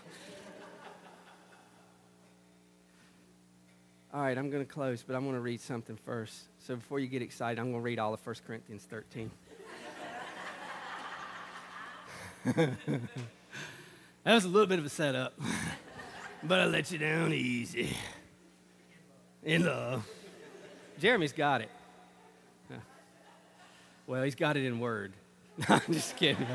[4.13, 6.43] All right, I'm going to close, but I'm going to read something first.
[6.59, 9.31] So before you get excited, I'm going to read all of 1 Corinthians 13.
[12.55, 12.77] that
[14.25, 15.33] was a little bit of a setup,
[16.43, 17.95] but I let you down easy.
[19.43, 20.07] In love.
[20.99, 21.69] Jeremy's got it.
[24.05, 25.13] Well, he's got it in word.
[25.69, 26.45] I'm just kidding.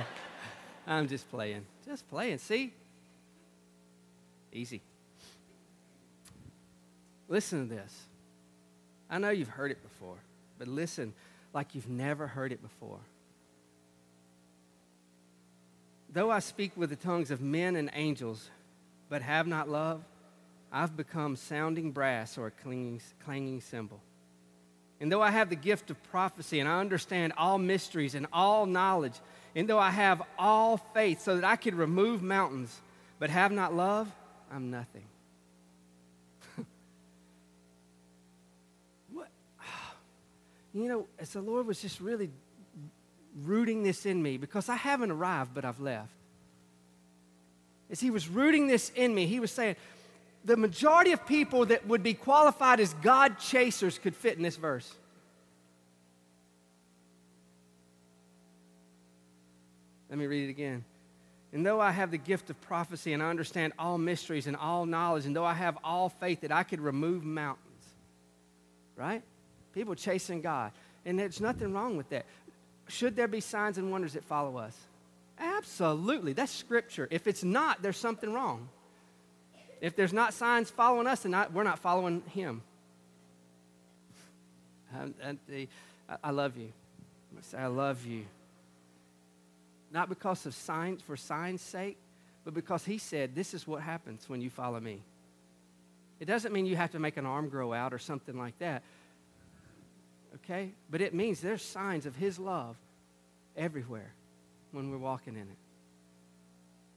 [0.86, 1.64] I'm just playing.
[1.86, 2.38] Just playing.
[2.38, 2.72] See?
[4.52, 4.82] Easy.
[7.28, 8.06] Listen to this.
[9.10, 10.16] I know you've heard it before,
[10.58, 11.14] but listen
[11.54, 13.00] like you've never heard it before.
[16.10, 18.50] Though I speak with the tongues of men and angels,
[19.08, 20.02] but have not love,
[20.70, 24.00] I've become sounding brass or a clanging, clanging cymbal.
[25.00, 28.66] And though I have the gift of prophecy and I understand all mysteries and all
[28.66, 29.14] knowledge,
[29.54, 32.80] and though I have all faith so that I could remove mountains,
[33.18, 34.12] but have not love,
[34.52, 35.04] I'm nothing.
[39.12, 39.28] what?
[40.74, 42.30] You know, as the Lord was just really
[43.42, 46.12] rooting this in me, because I haven't arrived, but I've left.
[47.90, 49.76] As He was rooting this in me, He was saying,
[50.44, 54.56] the majority of people that would be qualified as God chasers could fit in this
[54.56, 54.92] verse.
[60.08, 60.84] Let me read it again.
[61.52, 64.86] And though I have the gift of prophecy and I understand all mysteries and all
[64.86, 67.64] knowledge, and though I have all faith that I could remove mountains,
[68.96, 69.22] right?
[69.74, 70.72] People chasing God.
[71.04, 72.26] And there's nothing wrong with that.
[72.88, 74.76] Should there be signs and wonders that follow us?
[75.38, 76.32] Absolutely.
[76.32, 77.08] That's scripture.
[77.10, 78.68] If it's not, there's something wrong.
[79.80, 82.62] If there's not signs following us, then we're not following Him.
[84.92, 85.68] I,
[86.22, 86.72] I love you.
[87.36, 88.24] I say, I love you.
[89.92, 91.96] Not because of signs, for signs' sake,
[92.44, 95.00] but because He said, This is what happens when you follow me.
[96.18, 98.82] It doesn't mean you have to make an arm grow out or something like that.
[100.36, 100.72] Okay?
[100.90, 102.76] But it means there's signs of His love
[103.56, 104.12] everywhere
[104.72, 105.56] when we're walking in it.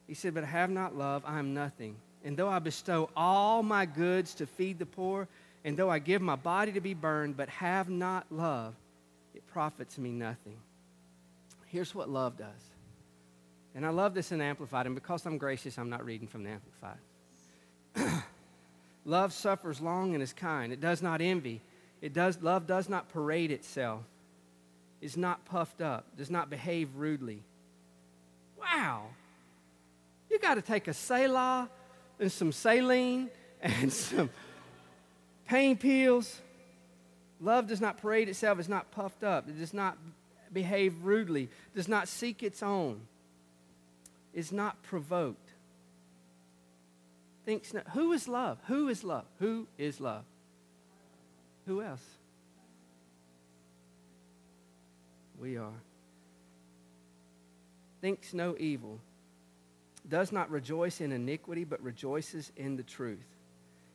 [0.08, 1.96] He said, But have not love, I am nothing.
[2.24, 5.28] And though I bestow all my goods to feed the poor,
[5.64, 8.76] and though I give my body to be burned, but have not love,
[9.34, 10.58] it profits me nothing.
[11.68, 12.72] Here's what love does.
[13.74, 16.50] And I love this in Amplified, and because I'm gracious, I'm not reading from the
[16.50, 16.98] Amplified.
[19.06, 20.74] love suffers long and is kind.
[20.74, 21.62] It does not envy.
[22.02, 24.02] It does, love does not parade itself,
[25.00, 27.44] is not puffed up, does not behave rudely.
[28.62, 29.08] Wow.
[30.30, 31.70] You got to take a Selah
[32.20, 33.30] and some saline
[33.62, 34.30] and some
[35.46, 36.40] pain pills.
[37.42, 39.98] Love does not parade itself, it's not puffed up, it does not
[40.54, 43.02] behave rudely, does not seek its own,
[44.34, 45.50] is not provoked.
[47.44, 48.60] Thinks not, who is love?
[48.68, 49.26] Who is love?
[49.40, 50.24] Who is love?
[51.66, 52.06] Who else?
[55.40, 55.74] We are.
[58.02, 59.00] Thinks no evil
[60.08, 63.24] does not rejoice in iniquity, but rejoices in the truth.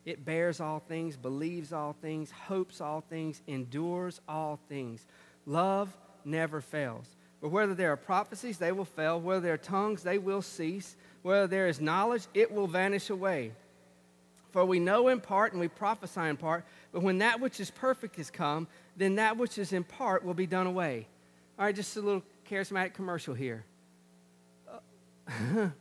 [0.05, 5.05] It bears all things, believes all things, hopes all things, endures all things.
[5.45, 7.05] Love never fails.
[7.41, 9.19] But whether there are prophecies, they will fail.
[9.19, 10.95] Whether there are tongues, they will cease.
[11.23, 13.51] Whether there is knowledge, it will vanish away.
[14.51, 17.69] For we know in part and we prophesy in part, but when that which is
[17.69, 21.05] perfect is come, then that which is in part will be done away.
[21.59, 23.65] All right, just a little charismatic commercial here.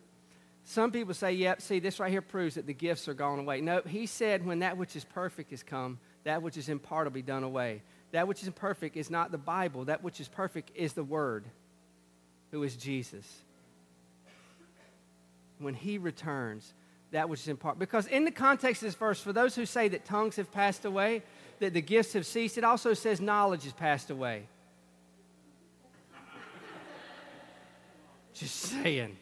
[0.65, 3.61] Some people say, yep, see, this right here proves that the gifts are gone away.
[3.61, 7.07] No, he said, when that which is perfect is come, that which is in part
[7.07, 7.83] will be done away.
[8.11, 9.85] That which is perfect is not the Bible.
[9.85, 11.45] That which is perfect is the Word,
[12.51, 13.25] who is Jesus.
[15.61, 16.75] When he returns,
[17.13, 17.79] that which is in part.
[17.79, 20.85] Because in the context of this verse, for those who say that tongues have passed
[20.85, 21.23] away,
[21.61, 24.49] that the gifts have ceased, it also says knowledge has passed away.
[28.35, 29.17] Just saying.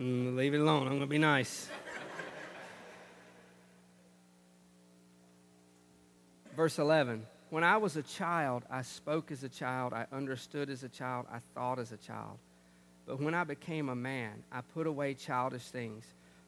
[0.00, 0.82] Mm, leave it alone.
[0.82, 1.68] I'm going to be nice.
[6.56, 10.82] Verse 11 When I was a child, I spoke as a child, I understood as
[10.82, 12.38] a child, I thought as a child.
[13.06, 16.04] But when I became a man, I put away childish things.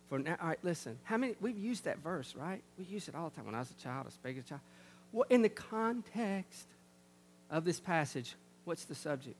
[0.09, 2.63] For now, all right, listen, how many, we've used that verse, right?
[2.79, 3.47] We use it all the time.
[3.47, 4.61] When I was a child, I spoke as a child.
[5.13, 6.67] Well, in the context
[7.51, 9.37] of this passage, what's the subject?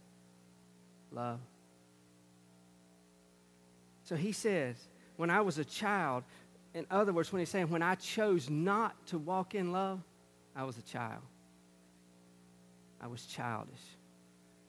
[1.13, 1.39] Love.
[4.05, 4.77] So he says,
[5.17, 6.25] when I was a child,
[6.75, 10.01] in other words, when he's saying, when I chose not to walk in love,
[10.55, 11.23] I was a child.
[13.01, 13.81] I was childish.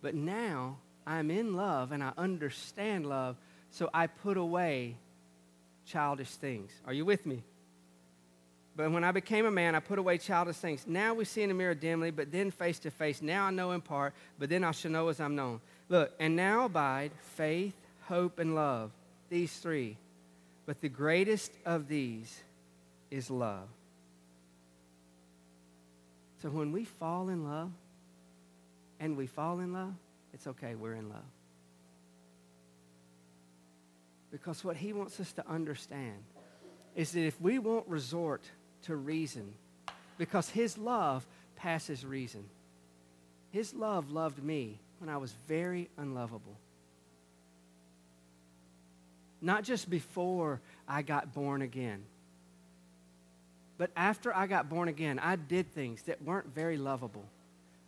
[0.01, 3.37] But now I'm in love and I understand love,
[3.71, 4.95] so I put away
[5.85, 6.71] childish things.
[6.85, 7.43] Are you with me?
[8.75, 10.85] But when I became a man, I put away childish things.
[10.85, 13.21] Now we see in the mirror dimly, but then face to face.
[13.21, 15.61] Now I know in part, but then I shall know as I'm known.
[15.87, 18.91] Look, and now abide faith, hope, and love.
[19.29, 19.97] These three.
[20.65, 22.41] But the greatest of these
[23.11, 23.67] is love.
[26.41, 27.71] So when we fall in love,
[28.99, 29.93] and we fall in love,
[30.33, 31.19] it's okay, we're in love.
[34.31, 36.23] Because what he wants us to understand
[36.95, 38.43] is that if we won't resort
[38.83, 39.53] to reason,
[40.17, 42.43] because his love passes reason,
[43.51, 46.57] his love loved me when I was very unlovable.
[49.45, 52.03] Not just before I got born again,
[53.77, 57.23] but after I got born again, I did things that weren't very lovable,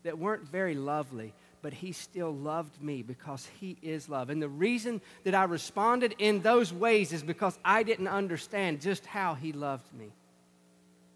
[0.03, 1.33] that weren't very lovely,
[1.63, 4.29] but he still loved me because he is love.
[4.29, 9.07] And the reason that I responded in those ways is because I didn't understand just
[9.07, 10.11] how he loved me.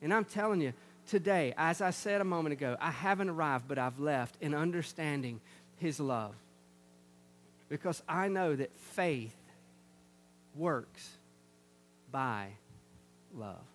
[0.02, 0.74] And I'm telling you,
[1.06, 5.40] today, as I said a moment ago, I haven't arrived, but I've left in understanding
[5.78, 6.34] his love.
[7.70, 9.36] Because I know that faith
[10.56, 11.10] works
[12.12, 12.48] by
[13.34, 13.66] love.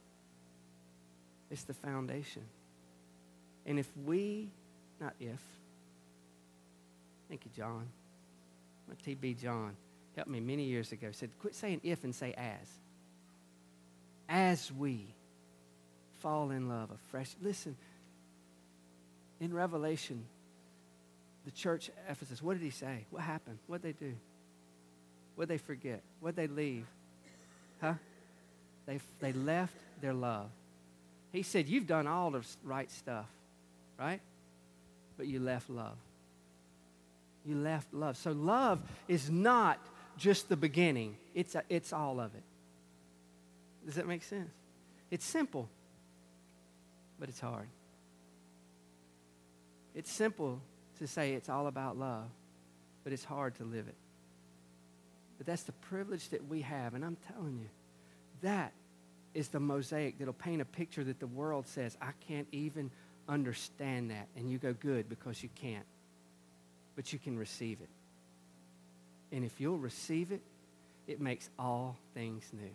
[1.50, 2.42] It's the foundation.
[3.64, 4.50] And if we,
[5.00, 5.40] not if,
[7.28, 7.88] thank you, John.
[8.88, 9.76] My TB John
[10.14, 11.08] helped me many years ago.
[11.12, 12.68] Said, quit saying if and say as.
[14.28, 15.06] As we
[16.20, 17.34] fall in love afresh.
[17.42, 17.76] Listen,
[19.40, 20.24] in Revelation,
[21.44, 23.06] the church Ephesus, what did he say?
[23.10, 23.58] What happened?
[23.66, 24.14] What did they do?
[25.36, 26.02] What did they forget?
[26.20, 26.86] What did they leave?
[27.80, 27.94] Huh?
[28.86, 30.48] They, they left their love.
[31.32, 33.26] He said, You've done all the right stuff,
[33.98, 34.20] right?
[35.16, 35.96] But you left love.
[37.44, 38.16] You left love.
[38.16, 39.78] So love is not
[40.16, 42.42] just the beginning, it's, a, it's all of it.
[43.84, 44.50] Does that make sense?
[45.10, 45.68] It's simple,
[47.20, 47.68] but it's hard.
[49.94, 50.60] It's simple
[50.98, 52.24] to say it's all about love,
[53.04, 53.94] but it's hard to live it.
[55.38, 56.94] But that's the privilege that we have.
[56.94, 57.68] And I'm telling you,
[58.42, 58.72] that
[59.34, 62.90] is the mosaic that'll paint a picture that the world says, I can't even
[63.28, 64.28] understand that.
[64.36, 65.84] And you go, good, because you can't.
[66.94, 67.88] But you can receive it.
[69.32, 70.40] And if you'll receive it,
[71.06, 72.70] it makes all things new.